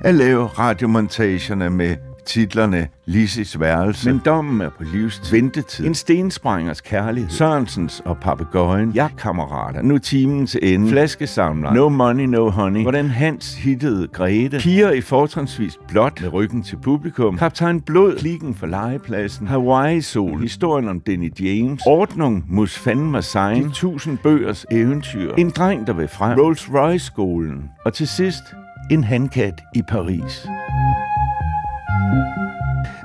at 0.00 0.14
lave 0.14 0.46
radiomontagerne 0.46 1.70
med 1.70 1.96
titlerne 2.26 2.88
Lisses 3.06 3.60
værelse, 3.60 4.10
Men 4.12 4.20
dommen 4.24 4.60
er 4.60 4.68
på 4.68 4.84
livs 4.92 5.32
ventetid, 5.32 5.86
En 5.86 5.94
stensprængers 5.94 6.80
kærlighed, 6.80 7.30
Sørensens 7.30 8.02
og 8.04 8.16
Papagøjen, 8.18 8.90
Jagtkammerater, 8.90 9.82
Nu 9.82 9.98
timen 9.98 10.46
til 10.46 10.74
ende, 10.74 10.88
Flaskesamler, 10.90 11.72
No 11.72 11.88
Money, 11.88 12.24
No 12.24 12.50
Honey, 12.50 12.82
Hvordan 12.82 13.08
Hans 13.08 13.54
hittede 13.54 14.08
Grete, 14.08 14.58
Piger 14.58 14.90
i 14.90 15.00
fortrinsvis 15.00 15.78
blot 15.88 16.20
med 16.20 16.32
ryggen 16.32 16.62
til 16.62 16.76
publikum, 16.76 17.38
Kaptajn 17.38 17.80
Blod, 17.80 18.16
Klikken 18.18 18.54
for 18.54 18.66
legepladsen, 18.66 19.46
Hawaii-sol, 19.46 20.40
Historien 20.40 20.88
om 20.88 21.00
Denny 21.00 21.32
James, 21.40 21.82
Ordnung, 21.86 22.44
Mus 22.48 22.78
fandme 22.78 23.22
sein, 23.22 23.64
De 23.64 23.70
tusind 23.70 24.18
bøgers 24.18 24.66
eventyr, 24.70 25.34
En 25.38 25.50
dreng, 25.50 25.86
der 25.86 25.92
vil 25.92 26.08
frem, 26.08 26.38
Rolls-Royce-skolen, 26.38 27.70
og 27.84 27.92
til 27.92 28.08
sidst, 28.08 28.42
En 28.90 29.04
handkat 29.04 29.60
i 29.74 29.82
Paris. 29.88 30.46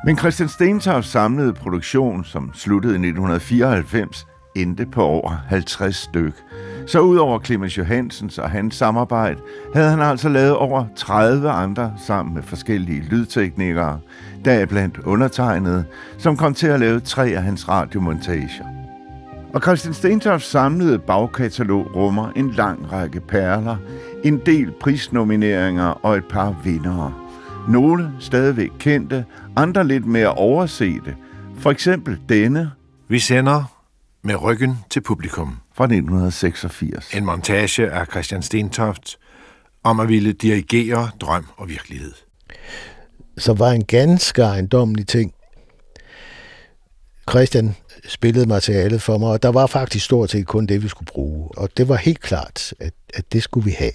Men 0.06 0.17
Christian 0.17 0.49
Stentofts 0.49 1.10
samlede 1.10 1.54
produktion, 1.54 2.23
som 2.23 2.52
sluttede 2.54 2.93
i 2.93 2.95
1994, 2.95 4.28
endte 4.56 4.86
på 4.86 5.04
over 5.04 5.32
50 5.47 5.95
styk. 5.95 6.34
Så 6.88 6.99
udover 6.99 7.39
Clemens 7.39 7.78
Johansens 7.78 8.38
og 8.38 8.49
hans 8.49 8.75
samarbejde, 8.75 9.39
havde 9.73 9.89
han 9.89 10.02
altså 10.02 10.30
lavet 10.30 10.56
over 10.56 10.86
30 10.95 11.49
andre 11.49 11.93
sammen 11.97 12.36
med 12.36 12.43
forskellige 12.43 13.02
lydteknikere, 13.10 13.99
deriblandt 14.45 14.97
undertegnede, 14.97 15.86
som 16.17 16.38
kom 16.38 16.54
til 16.54 16.67
at 16.67 16.80
lave 16.80 16.99
tre 16.99 17.28
af 17.28 17.43
hans 17.43 17.69
radiomontager. 17.69 18.65
Og 19.54 19.62
Christian 19.62 19.93
Stentofts 19.93 20.47
samlede 20.47 20.99
bagkatalog 20.99 21.95
rummer 21.95 22.32
en 22.36 22.52
lang 22.52 22.91
række 22.91 23.19
perler, 23.19 23.78
en 24.23 24.41
del 24.45 24.71
prisnomineringer 24.82 26.06
og 26.06 26.17
et 26.17 26.25
par 26.30 26.56
vindere. 26.63 27.13
Nogle 27.67 28.12
stadigvæk 28.19 28.69
kendte, 28.80 29.26
andre 29.56 29.88
lidt 29.88 30.06
mere 30.06 30.34
oversete. 30.34 31.15
For 31.60 31.72
eksempel 31.72 32.19
denne. 32.30 32.72
Vi 33.08 33.19
sender 33.19 33.63
med 34.24 34.41
ryggen 34.41 34.78
til 34.89 35.02
publikum. 35.02 35.58
Fra 35.74 35.84
1986. 35.84 37.13
En 37.13 37.26
montage 37.26 37.91
af 37.91 38.06
Christian 38.06 38.41
Stentoft 38.41 39.17
om 39.84 40.00
at 40.00 40.08
ville 40.08 40.34
dirigere 40.34 41.10
drøm 41.22 41.45
og 41.58 41.69
virkelighed. 41.69 42.12
Så 43.38 43.54
var 43.54 43.72
en 43.72 43.86
ganske 43.86 44.41
ejendommelig 44.41 45.08
ting. 45.08 45.34
Christian 47.30 47.76
spillede 48.08 48.45
materialet 48.45 49.02
for 49.02 49.17
mig, 49.17 49.30
og 49.30 49.43
der 49.43 49.50
var 49.50 49.67
faktisk 49.67 50.06
stort 50.06 50.32
set 50.32 50.48
kun 50.48 50.65
det, 50.65 50.84
vi 50.84 50.88
skulle 50.88 51.12
bruge. 51.13 51.50
Og 51.58 51.69
det 51.78 51.89
var 51.89 51.95
helt 51.95 52.19
klart, 52.19 52.74
at, 52.80 52.93
at 53.13 53.34
det 53.34 53.43
skulle 53.43 53.65
vi 53.65 53.72
have. 53.72 53.91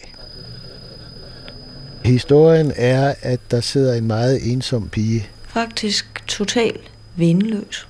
Historien 2.04 2.72
er, 2.76 3.14
at 3.22 3.40
der 3.50 3.60
sidder 3.60 3.94
en 3.94 4.06
meget 4.06 4.52
ensom 4.52 4.88
pige. 4.88 5.28
Faktisk 5.48 6.26
totalt 6.26 6.92
venløs. 7.16 7.88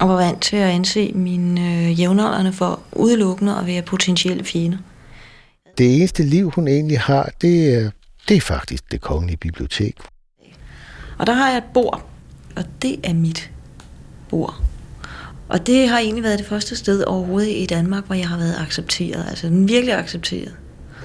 Og 0.00 0.08
var 0.08 0.16
vant 0.16 0.42
til 0.42 0.56
at 0.56 0.70
anse 0.70 1.12
mine 1.12 1.60
øh, 1.60 2.00
jævnaldrende 2.00 2.52
for 2.52 2.80
udelukkende 2.92 3.56
at 3.56 3.66
være 3.66 3.82
potentielle 3.82 4.44
fjender. 4.44 4.78
Det 5.78 5.96
eneste 5.96 6.22
liv, 6.22 6.50
hun 6.50 6.68
egentlig 6.68 7.00
har, 7.00 7.30
det 7.40 7.74
er, 7.74 7.90
det 8.28 8.36
er 8.36 8.40
faktisk 8.40 8.92
det 8.92 9.00
kongelige 9.00 9.36
bibliotek. 9.36 9.96
Og 11.18 11.26
der 11.26 11.32
har 11.32 11.48
jeg 11.48 11.58
et 11.58 11.64
bord, 11.74 12.08
og 12.56 12.64
det 12.82 13.00
er 13.04 13.14
mit 13.14 13.50
bord. 14.28 14.54
Og 15.48 15.66
det 15.66 15.88
har 15.88 15.98
egentlig 15.98 16.24
været 16.24 16.38
det 16.38 16.46
første 16.46 16.76
sted 16.76 17.04
overhovedet 17.04 17.56
i 17.56 17.66
Danmark, 17.66 18.06
hvor 18.06 18.14
jeg 18.14 18.28
har 18.28 18.36
været 18.36 18.56
accepteret. 18.58 19.26
Altså 19.28 19.48
virkelig 19.48 19.94
accepteret. 19.94 20.54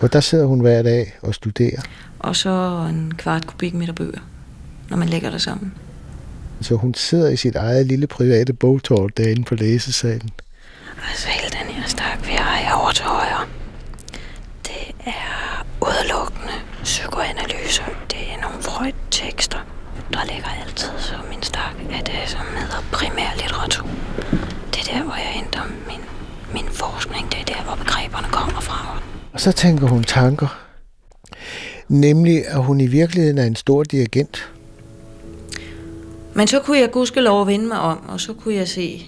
Og 0.04 0.14
der 0.14 0.20
sidder 0.20 0.46
hun 0.46 0.60
hver 0.60 0.82
dag 0.82 1.14
og 1.22 1.36
studerer. 1.36 1.82
Og 2.20 2.36
så 2.36 2.86
en 2.90 3.14
kvart 3.18 3.48
kubikmeter 3.48 3.94
bøger, 3.94 4.20
når 4.90 4.98
man 4.98 5.10
lægger 5.10 5.30
det 5.30 5.42
sammen. 5.42 5.74
Så 6.62 6.76
hun 6.76 6.94
sidder 6.94 7.30
i 7.30 7.36
sit 7.36 7.56
eget 7.56 7.86
lille 7.86 8.08
private 8.08 8.54
bogtårn 8.54 9.10
derinde 9.18 9.44
på 9.44 9.56
læsesalen. 9.56 10.30
Altså 11.10 11.28
hele 11.28 11.50
den 11.50 11.74
her 11.76 11.88
stak, 11.88 12.28
vi 12.28 12.32
har 12.32 12.56
herovre 12.56 12.94
til 12.94 13.06
højre, 13.06 13.46
det 14.68 14.96
er 15.06 15.66
udelukkende 15.82 16.54
psykoanalyser. 16.84 17.84
Det 18.12 18.20
er 18.34 18.42
nogle 18.42 18.62
Freud-tekster. 18.62 19.60
Der 20.14 20.24
ligger 20.34 20.50
altid 20.66 20.90
så 20.98 21.16
min 21.30 21.44
stak, 21.44 21.76
at 21.92 22.08
det 22.08 22.16
som 22.26 22.46
hedder 22.58 22.84
primær 22.92 23.32
litteratur. 23.42 23.88
Det 24.74 24.80
er 24.82 24.94
der, 24.94 25.04
hvor 25.04 25.16
jeg 25.16 25.32
henter 25.40 25.62
min, 25.88 26.04
min 26.54 26.70
forskning. 26.72 27.32
Det 27.32 27.40
er 27.40 27.46
der, 27.54 27.64
hvor 27.64 27.76
begreberne 27.76 28.28
kommer 28.32 28.62
fra. 28.62 29.13
Og 29.34 29.42
så 29.42 29.52
tænker 29.52 29.88
hun 29.88 30.04
tanker. 30.04 30.60
Nemlig, 31.88 32.48
at 32.48 32.64
hun 32.64 32.82
i 32.82 32.88
virkeligheden 32.88 33.38
er 33.38 33.46
en 33.46 33.56
stor 33.56 33.84
dirigent. 33.84 34.52
Men 36.34 36.48
så 36.48 36.60
kunne 36.60 36.78
jeg 36.80 36.92
gudskelov 36.92 37.48
vende 37.48 37.68
mig 37.68 37.80
om, 37.80 37.98
og 38.08 38.20
så 38.20 38.34
kunne 38.34 38.56
jeg 38.56 38.68
se, 38.68 39.06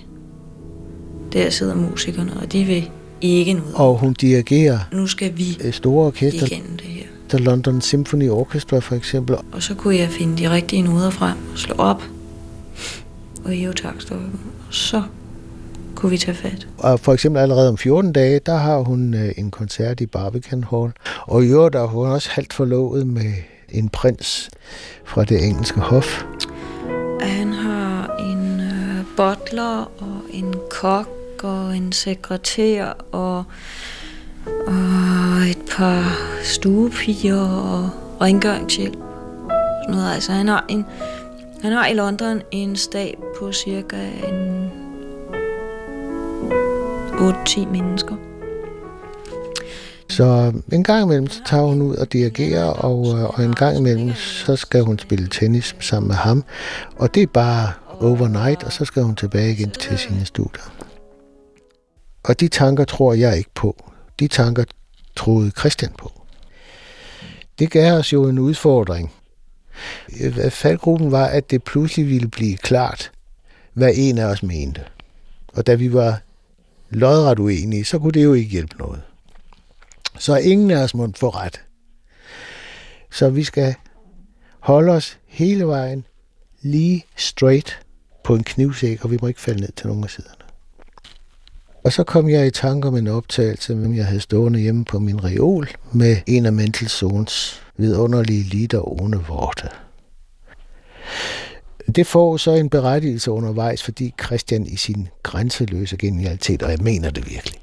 der 1.33 1.49
sidder 1.49 1.75
musikerne, 1.75 2.33
og 2.41 2.51
de 2.51 2.63
vil 2.63 2.91
ikke 3.21 3.53
noget. 3.53 3.75
Og 3.75 3.97
hun 3.97 4.13
dirigerer 4.13 4.79
nu 4.91 5.07
skal 5.07 5.37
vi 5.37 5.71
store 5.71 6.05
orkester. 6.05 6.45
igennem 6.45 6.77
det 6.77 6.87
her. 6.87 7.05
The 7.29 7.37
London 7.37 7.81
Symphony 7.81 8.29
Orchestra 8.29 8.79
for 8.79 8.95
eksempel. 8.95 9.35
Og 9.51 9.63
så 9.63 9.75
kunne 9.75 9.95
jeg 9.95 10.09
finde 10.09 10.37
de 10.37 10.49
rigtige 10.49 10.81
noder 10.81 11.09
frem 11.09 11.37
og 11.53 11.59
slå 11.59 11.75
op 11.75 12.03
og 13.45 13.51
hive 13.51 13.73
takstokken. 13.73 14.39
Og 14.67 14.73
så 14.73 15.03
kunne 15.95 16.09
vi 16.09 16.17
tage 16.17 16.35
fat. 16.35 16.67
Og 16.77 16.99
for 16.99 17.13
eksempel 17.13 17.41
allerede 17.41 17.69
om 17.69 17.77
14 17.77 18.13
dage, 18.13 18.39
der 18.45 18.55
har 18.55 18.77
hun 18.77 19.13
øh, 19.13 19.31
en 19.37 19.51
koncert 19.51 20.01
i 20.01 20.05
Barbican 20.05 20.63
Hall. 20.63 20.91
Og 21.21 21.43
i 21.43 21.47
øvrigt 21.47 21.75
er 21.75 21.85
hun 21.85 22.07
også 22.07 22.29
halvt 22.31 22.53
forlovet 22.53 23.07
med 23.07 23.33
en 23.69 23.89
prins 23.89 24.49
fra 25.05 25.23
det 25.23 25.45
engelske 25.47 25.79
hof. 25.79 26.23
Han 27.21 27.53
har 27.53 28.17
en 28.19 28.59
øh, 28.59 29.05
butler 29.17 29.91
og 29.97 30.21
en 30.33 30.55
kok 30.69 31.09
og 31.43 31.77
en 31.77 31.91
sekretær 31.91 32.85
og, 33.11 33.43
og 34.67 34.73
et 35.49 35.61
par 35.71 36.17
stuepiger 36.43 37.41
og 37.41 37.89
rengøringshjælp. 38.21 38.97
Noget. 39.89 40.13
Altså, 40.13 40.31
han 40.31 40.47
har, 40.47 40.65
en, 40.69 40.85
han 41.61 41.71
har 41.71 41.87
i 41.87 41.93
London 41.93 42.41
en 42.51 42.75
stab 42.75 43.17
på 43.39 43.51
cirka 43.51 43.95
en 44.27 44.84
8-10 47.15 47.65
mennesker. 47.71 48.15
Så 50.09 50.53
en 50.71 50.83
gang 50.83 51.03
imellem, 51.03 51.27
så 51.27 51.41
tager 51.45 51.63
hun 51.63 51.81
ud 51.81 51.95
og 51.95 52.13
dirigerer, 52.13 52.65
og, 52.65 53.19
øh, 53.19 53.23
og 53.23 53.43
en 53.43 53.55
gang 53.55 53.77
imellem, 53.77 54.13
så 54.13 54.55
skal 54.55 54.81
hun 54.81 54.99
spille 54.99 55.27
tennis 55.27 55.75
sammen 55.79 56.07
med 56.07 56.15
ham. 56.15 56.43
Og 56.95 57.15
det 57.15 57.23
er 57.23 57.27
bare 57.27 57.71
overnight, 57.99 58.63
og 58.63 58.73
så 58.73 58.85
skal 58.85 59.03
hun 59.03 59.15
tilbage 59.15 59.51
igen 59.51 59.71
til 59.71 59.97
sine 59.97 60.25
studier. 60.25 60.73
Og 62.23 62.39
de 62.39 62.47
tanker 62.47 62.83
tror 62.83 63.13
jeg 63.13 63.37
ikke 63.37 63.49
på. 63.55 63.91
De 64.19 64.27
tanker 64.27 64.63
troede 65.15 65.51
Christian 65.59 65.91
på. 65.97 66.11
Det 67.59 67.71
gav 67.71 67.93
os 67.93 68.13
jo 68.13 68.23
en 68.23 68.39
udfordring. 68.39 69.11
Øh, 70.21 70.51
faldgruppen 70.51 71.11
var, 71.11 71.25
at 71.25 71.51
det 71.51 71.63
pludselig 71.63 72.07
ville 72.07 72.27
blive 72.27 72.57
klart, 72.57 73.11
hvad 73.73 73.91
en 73.95 74.17
af 74.17 74.25
os 74.25 74.43
mente. 74.43 74.81
Og 75.53 75.67
da 75.67 75.75
vi 75.75 75.93
var 75.93 76.21
lodret 76.95 77.39
uenige, 77.39 77.85
så 77.85 77.99
kunne 77.99 78.11
det 78.11 78.23
jo 78.23 78.33
ikke 78.33 78.51
hjælpe 78.51 78.77
noget. 78.77 79.01
Så 80.19 80.35
ingen 80.35 80.71
af 80.71 80.83
os 80.83 80.93
må 80.93 81.11
få 81.15 81.29
ret. 81.29 81.61
Så 83.11 83.29
vi 83.29 83.43
skal 83.43 83.75
holde 84.59 84.91
os 84.91 85.19
hele 85.27 85.67
vejen 85.67 86.05
lige 86.61 87.05
straight 87.15 87.79
på 88.23 88.35
en 88.35 88.43
knivsæk, 88.43 89.03
og 89.05 89.11
vi 89.11 89.17
må 89.21 89.27
ikke 89.27 89.41
falde 89.41 89.61
ned 89.61 89.71
til 89.71 89.87
nogen 89.87 90.03
af 90.03 90.09
siderne. 90.09 90.45
Og 91.83 91.93
så 91.93 92.03
kom 92.03 92.29
jeg 92.29 92.47
i 92.47 92.51
tanke 92.51 92.87
om 92.87 92.95
en 92.95 93.07
optagelse, 93.07 93.63
som 93.63 93.95
jeg 93.95 94.05
havde 94.05 94.21
stående 94.21 94.59
hjemme 94.59 94.85
på 94.85 94.99
min 94.99 95.23
reol 95.23 95.69
med 95.91 96.17
en 96.27 96.45
af 96.45 96.53
Mendelssohns 96.53 97.61
vidunderlige 97.77 98.43
lieder 98.43 99.01
ohne 99.01 99.17
Vorte. 99.17 99.69
Det 101.95 102.07
får 102.07 102.37
så 102.37 102.51
en 102.51 102.69
berettigelse 102.69 103.31
undervejs, 103.31 103.83
fordi 103.83 104.13
Christian 104.25 104.65
i 104.65 104.75
sin 104.75 105.07
grænseløse 105.23 105.97
genialitet, 105.97 106.63
og 106.63 106.71
jeg 106.71 106.79
mener 106.81 107.09
det 107.09 107.29
virkelig, 107.29 107.59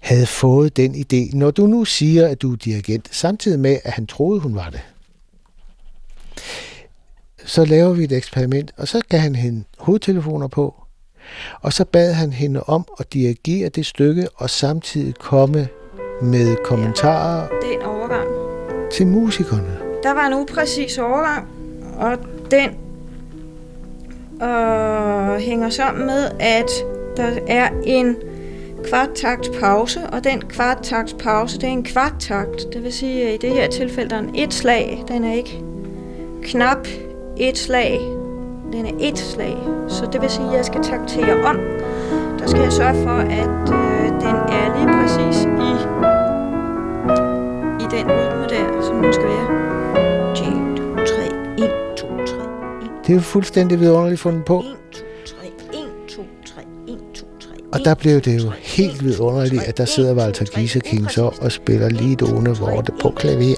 havde 0.00 0.26
fået 0.26 0.76
den 0.76 0.94
idé, 0.94 1.36
når 1.36 1.50
du 1.50 1.66
nu 1.66 1.84
siger, 1.84 2.28
at 2.28 2.42
du 2.42 2.52
er 2.52 2.56
dirigent, 2.56 3.08
samtidig 3.10 3.60
med, 3.60 3.78
at 3.84 3.92
han 3.92 4.06
troede, 4.06 4.40
hun 4.40 4.54
var 4.54 4.70
det. 4.70 4.80
Så 7.44 7.64
laver 7.64 7.92
vi 7.92 8.04
et 8.04 8.12
eksperiment, 8.12 8.72
og 8.76 8.88
så 8.88 9.00
gav 9.08 9.20
han 9.20 9.34
hende 9.34 9.64
hovedtelefoner 9.78 10.48
på, 10.48 10.74
og 11.60 11.72
så 11.72 11.84
bad 11.84 12.12
han 12.12 12.32
hende 12.32 12.62
om 12.62 12.84
at 12.98 13.12
dirigere 13.12 13.68
det 13.68 13.86
stykke, 13.86 14.28
og 14.34 14.50
samtidig 14.50 15.14
komme 15.14 15.68
med 16.22 16.56
kommentarer 16.64 17.48
Ja, 17.52 17.66
det 17.66 17.74
er 17.74 17.80
en 17.80 17.86
overgang. 17.86 18.28
til 18.92 19.06
musikerne. 19.06 19.78
Der 20.02 20.10
var 20.14 20.26
en 20.26 20.34
upræcis 20.34 20.98
overgang, 20.98 21.48
og 21.98 22.18
den 22.50 22.70
øh, 24.42 25.40
hænger 25.40 25.70
sammen 25.70 26.06
med, 26.06 26.30
at 26.40 26.70
der 27.16 27.30
er 27.48 27.68
en 27.84 28.16
kvarttakt 28.84 29.50
pause, 29.60 30.00
og 30.12 30.24
den 30.24 30.40
kvarttakt 30.40 31.18
pause, 31.18 31.58
det 31.58 31.64
er 31.64 31.72
en 31.72 31.84
kvarttakt. 31.84 32.72
Det 32.72 32.82
vil 32.82 32.92
sige, 32.92 33.28
at 33.28 33.34
i 33.34 33.46
det 33.46 33.50
her 33.50 33.68
tilfælde, 33.68 34.10
der 34.10 34.16
er 34.16 34.20
en 34.20 34.34
et 34.34 34.54
slag. 34.54 35.04
Den 35.08 35.24
er 35.24 35.32
ikke 35.32 35.62
knap 36.42 36.86
et 37.36 37.58
slag. 37.58 38.00
Den 38.72 38.86
er 38.86 38.92
et 39.00 39.18
slag. 39.18 39.56
Så 39.88 40.08
det 40.12 40.20
vil 40.20 40.30
sige, 40.30 40.48
at 40.48 40.56
jeg 40.56 40.64
skal 40.64 40.82
taktere 40.82 41.44
om. 41.44 41.58
Der 42.38 42.46
skal 42.46 42.62
jeg 42.62 42.72
sørge 42.72 43.02
for, 43.02 43.18
at 43.18 43.70
øh, 43.72 44.06
den 44.06 44.36
er 44.58 44.78
lige 44.78 44.88
præcis 44.98 45.42
i, 45.44 45.72
i 47.84 47.86
den 47.96 48.10
rytme 48.10 48.46
der, 48.48 48.82
som 48.82 49.02
den 49.02 49.12
skal 49.12 49.24
være. 49.24 49.61
Det 53.12 53.18
er 53.18 53.22
fuldstændig 53.22 53.80
vidunderligt 53.80 54.20
fundet 54.20 54.44
på. 54.44 54.58
1, 54.58 54.66
2, 56.08 56.22
3, 56.46 56.62
1, 56.88 56.98
2, 57.14 57.26
3. 57.40 57.48
Og 57.72 57.80
der 57.84 57.94
blev 57.94 58.20
det 58.20 58.44
jo 58.44 58.50
helt 58.60 59.04
vidunderligt, 59.04 59.62
at 59.62 59.78
der 59.78 59.84
sidder 59.84 60.14
Walter 60.14 60.44
Gieseking 60.44 61.10
så 61.10 61.30
og 61.40 61.52
spiller 61.52 61.88
lige 61.88 62.16
Done 62.16 62.56
Vorte 62.56 62.92
på 63.02 63.10
klaver, 63.10 63.54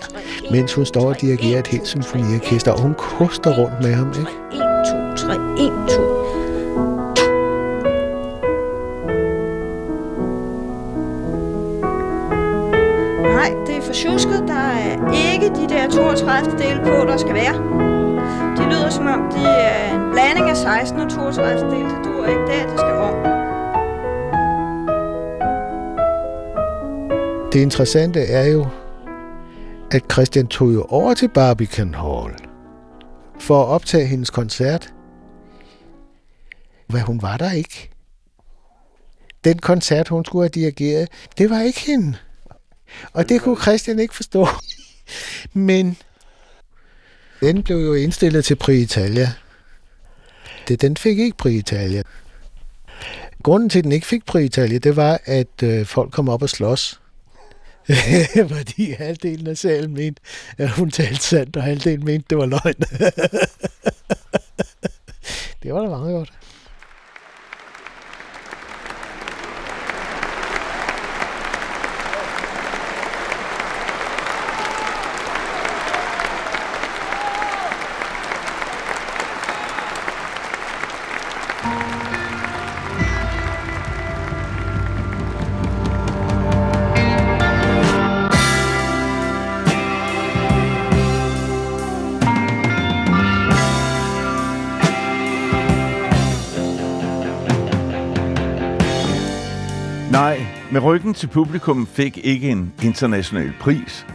mens 0.51 0.73
hun 0.75 0.87
står 0.87 1.09
og 1.09 1.21
dirigerer 1.21 1.59
et 1.59 1.67
helt 1.67 1.87
symfoniorkester, 1.87 2.73
og 2.73 2.81
hun 2.81 2.95
koster 2.95 3.59
rundt 3.59 3.83
med 3.83 3.93
ham, 3.93 4.09
ikke? 4.09 4.21
1, 4.21 4.61
2, 5.19 5.27
3, 5.27 5.35
1, 5.35 5.73
2. 5.91 6.03
Nej, 13.23 13.51
det 13.67 13.77
er 13.77 13.83
for 13.83 13.93
tjusket. 13.93 14.45
Der 14.47 14.55
er 14.55 15.33
ikke 15.33 15.47
de 15.47 15.69
der 15.69 15.91
32 15.91 16.59
dele 16.59 16.81
på, 16.85 16.91
der 16.91 17.17
skal 17.17 17.35
være. 17.35 17.94
De 18.65 18.71
lyder 18.71 18.91
som 18.91 19.07
om, 19.07 19.33
de 19.33 19.47
er 19.47 19.95
en 19.95 20.11
blanding 20.13 20.51
af 20.51 20.57
16 20.57 21.01
og 21.01 21.11
32 21.11 21.71
dele. 21.71 21.89
Det 21.89 22.05
duer 22.05 22.27
ikke 22.27 22.41
der, 22.41 22.71
det 22.71 22.79
skal 22.79 22.93
om. 22.93 23.15
Det 27.53 27.61
interessante 27.61 28.21
er 28.21 28.45
jo, 28.45 28.67
at 29.91 30.03
Christian 30.13 30.47
tog 30.47 30.75
jo 30.75 30.83
over 30.89 31.15
til 31.15 31.29
Barbican 31.29 31.95
Hall 31.95 32.35
for 33.41 33.63
at 33.63 33.69
optage 33.69 34.07
hendes 34.07 34.31
koncert. 34.31 34.95
Hvad 36.87 37.01
hun 37.01 37.23
var 37.23 37.37
der 37.37 37.53
ikke. 37.53 37.91
Den 39.45 39.59
koncert, 39.59 40.09
hun 40.09 40.25
skulle 40.25 40.43
have 40.43 40.61
dirigeret, 40.61 41.09
det 41.39 41.51
var 41.51 41.61
ikke 41.61 41.81
hende. 41.81 42.17
Og 43.13 43.29
det 43.29 43.43
kunne 43.43 43.57
Christian 43.57 43.99
ikke 43.99 44.15
forstå. 44.15 44.47
Men 45.53 45.97
den 47.41 47.63
blev 47.63 47.77
jo 47.77 47.95
indstillet 47.95 48.45
til 48.45 48.55
Pri 48.55 48.81
Italia. 48.81 49.33
Det, 50.69 50.81
den 50.81 50.97
fik 50.97 51.19
ikke 51.19 51.37
Pri 51.37 51.55
Italia. 51.55 52.03
Grunden 53.43 53.69
til, 53.69 53.79
at 53.79 53.85
den 53.85 53.93
ikke 53.93 54.07
fik 54.07 54.27
Pri 54.27 54.45
Italia, 54.45 54.79
det 54.79 54.97
var, 54.97 55.21
at 55.25 55.63
øh, 55.63 55.87
folk 55.87 56.13
kom 56.13 56.29
op 56.29 56.43
og 56.43 56.49
slås. 56.49 57.01
Fordi 58.55 58.93
halvdelen 58.93 59.47
af 59.47 59.59
salen 59.59 59.95
mente, 59.95 60.23
at 60.59 60.71
hun 60.71 60.91
talte 60.91 61.23
sandt, 61.23 61.57
og 61.57 61.63
halvdelen 61.63 62.05
mente, 62.05 62.27
det 62.31 62.39
var 62.39 62.47
løgn. 62.47 62.75
det 65.63 65.75
var 65.75 65.81
da 65.81 65.89
meget 65.89 66.13
godt. 66.13 66.33
Ryggen 100.85 101.15
til 101.15 101.27
publikum 101.27 101.87
fik 101.87 102.19
ikke 102.19 102.51
en 102.51 102.73
international 102.83 103.53
pris. 103.61 104.07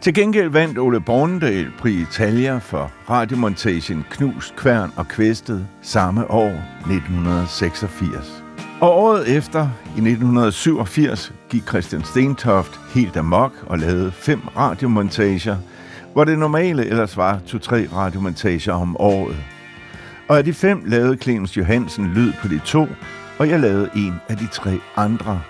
Til 0.00 0.14
gengæld 0.14 0.48
vandt 0.48 0.78
Ole 0.78 1.00
Bornedal 1.00 1.70
Pri 1.78 1.92
Italia 1.92 2.58
for 2.58 2.92
radiomontagen 3.10 4.04
Knust, 4.10 4.56
Kværn 4.56 4.92
og 4.96 5.08
Kvæstet 5.08 5.66
samme 5.82 6.30
år, 6.30 6.62
1986. 6.80 8.44
Og 8.80 8.96
året 8.98 9.36
efter, 9.36 9.60
i 9.84 10.00
1987, 10.00 11.32
gik 11.50 11.62
Christian 11.68 12.04
Stentoft 12.04 12.80
helt 12.94 13.16
amok 13.16 13.52
og 13.66 13.78
lavede 13.78 14.12
fem 14.12 14.40
radiomontager, 14.56 15.56
hvor 16.12 16.24
det 16.24 16.38
normale 16.38 16.86
ellers 16.86 17.16
var 17.16 17.40
to-tre 17.46 17.88
radiomontager 17.92 18.72
om 18.72 18.96
året. 19.00 19.36
Og 20.28 20.38
af 20.38 20.44
de 20.44 20.52
fem 20.52 20.82
lavede 20.86 21.16
Clemens 21.16 21.56
Johansen 21.56 22.06
lyd 22.06 22.32
på 22.42 22.48
de 22.48 22.60
to, 22.64 22.86
og 23.38 23.48
jeg 23.48 23.60
lavede 23.60 23.90
en 23.96 24.14
af 24.28 24.36
de 24.36 24.46
tre 24.46 24.78
andre. 24.96 25.40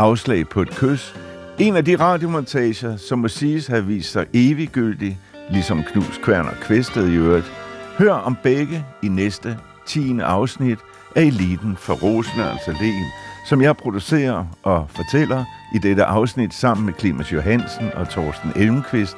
Afslag 0.00 0.48
på 0.48 0.62
et 0.62 0.70
kys. 0.70 1.14
En 1.58 1.76
af 1.76 1.84
de 1.84 1.96
radiomontager, 1.96 2.96
som 2.96 3.18
må 3.18 3.28
siges 3.28 3.66
have 3.66 3.86
vist 3.86 4.12
sig 4.12 4.26
eviggyldig, 4.32 5.18
ligesom 5.50 5.82
Knus 5.92 6.20
Kværn 6.22 6.46
og 6.46 6.54
Kvæsted 6.62 7.08
i 7.08 7.16
øvrigt. 7.16 7.52
Hør 7.98 8.12
om 8.12 8.36
begge 8.42 8.84
i 9.02 9.08
næste 9.08 9.58
10. 9.86 10.18
afsnit 10.20 10.78
af 11.16 11.22
Eliten 11.22 11.76
for 11.76 11.94
Rosenørns 11.94 12.60
Alén, 12.60 13.12
som 13.48 13.62
jeg 13.62 13.76
producerer 13.76 14.46
og 14.62 14.86
fortæller 14.88 15.44
i 15.74 15.78
dette 15.78 16.04
afsnit 16.04 16.54
sammen 16.54 16.86
med 16.86 16.94
Clemens 16.98 17.32
Johansen 17.32 17.90
og 17.94 18.08
Torsten 18.08 18.52
Elmqvist. 18.56 19.16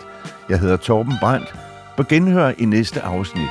Jeg 0.49 0.61
hedder 0.61 0.77
Torben 0.77 1.14
Brandt. 1.21 1.55
På 1.97 2.03
genhør 2.03 2.53
i 2.59 2.64
næste 2.64 3.01
afsnit. 3.01 3.51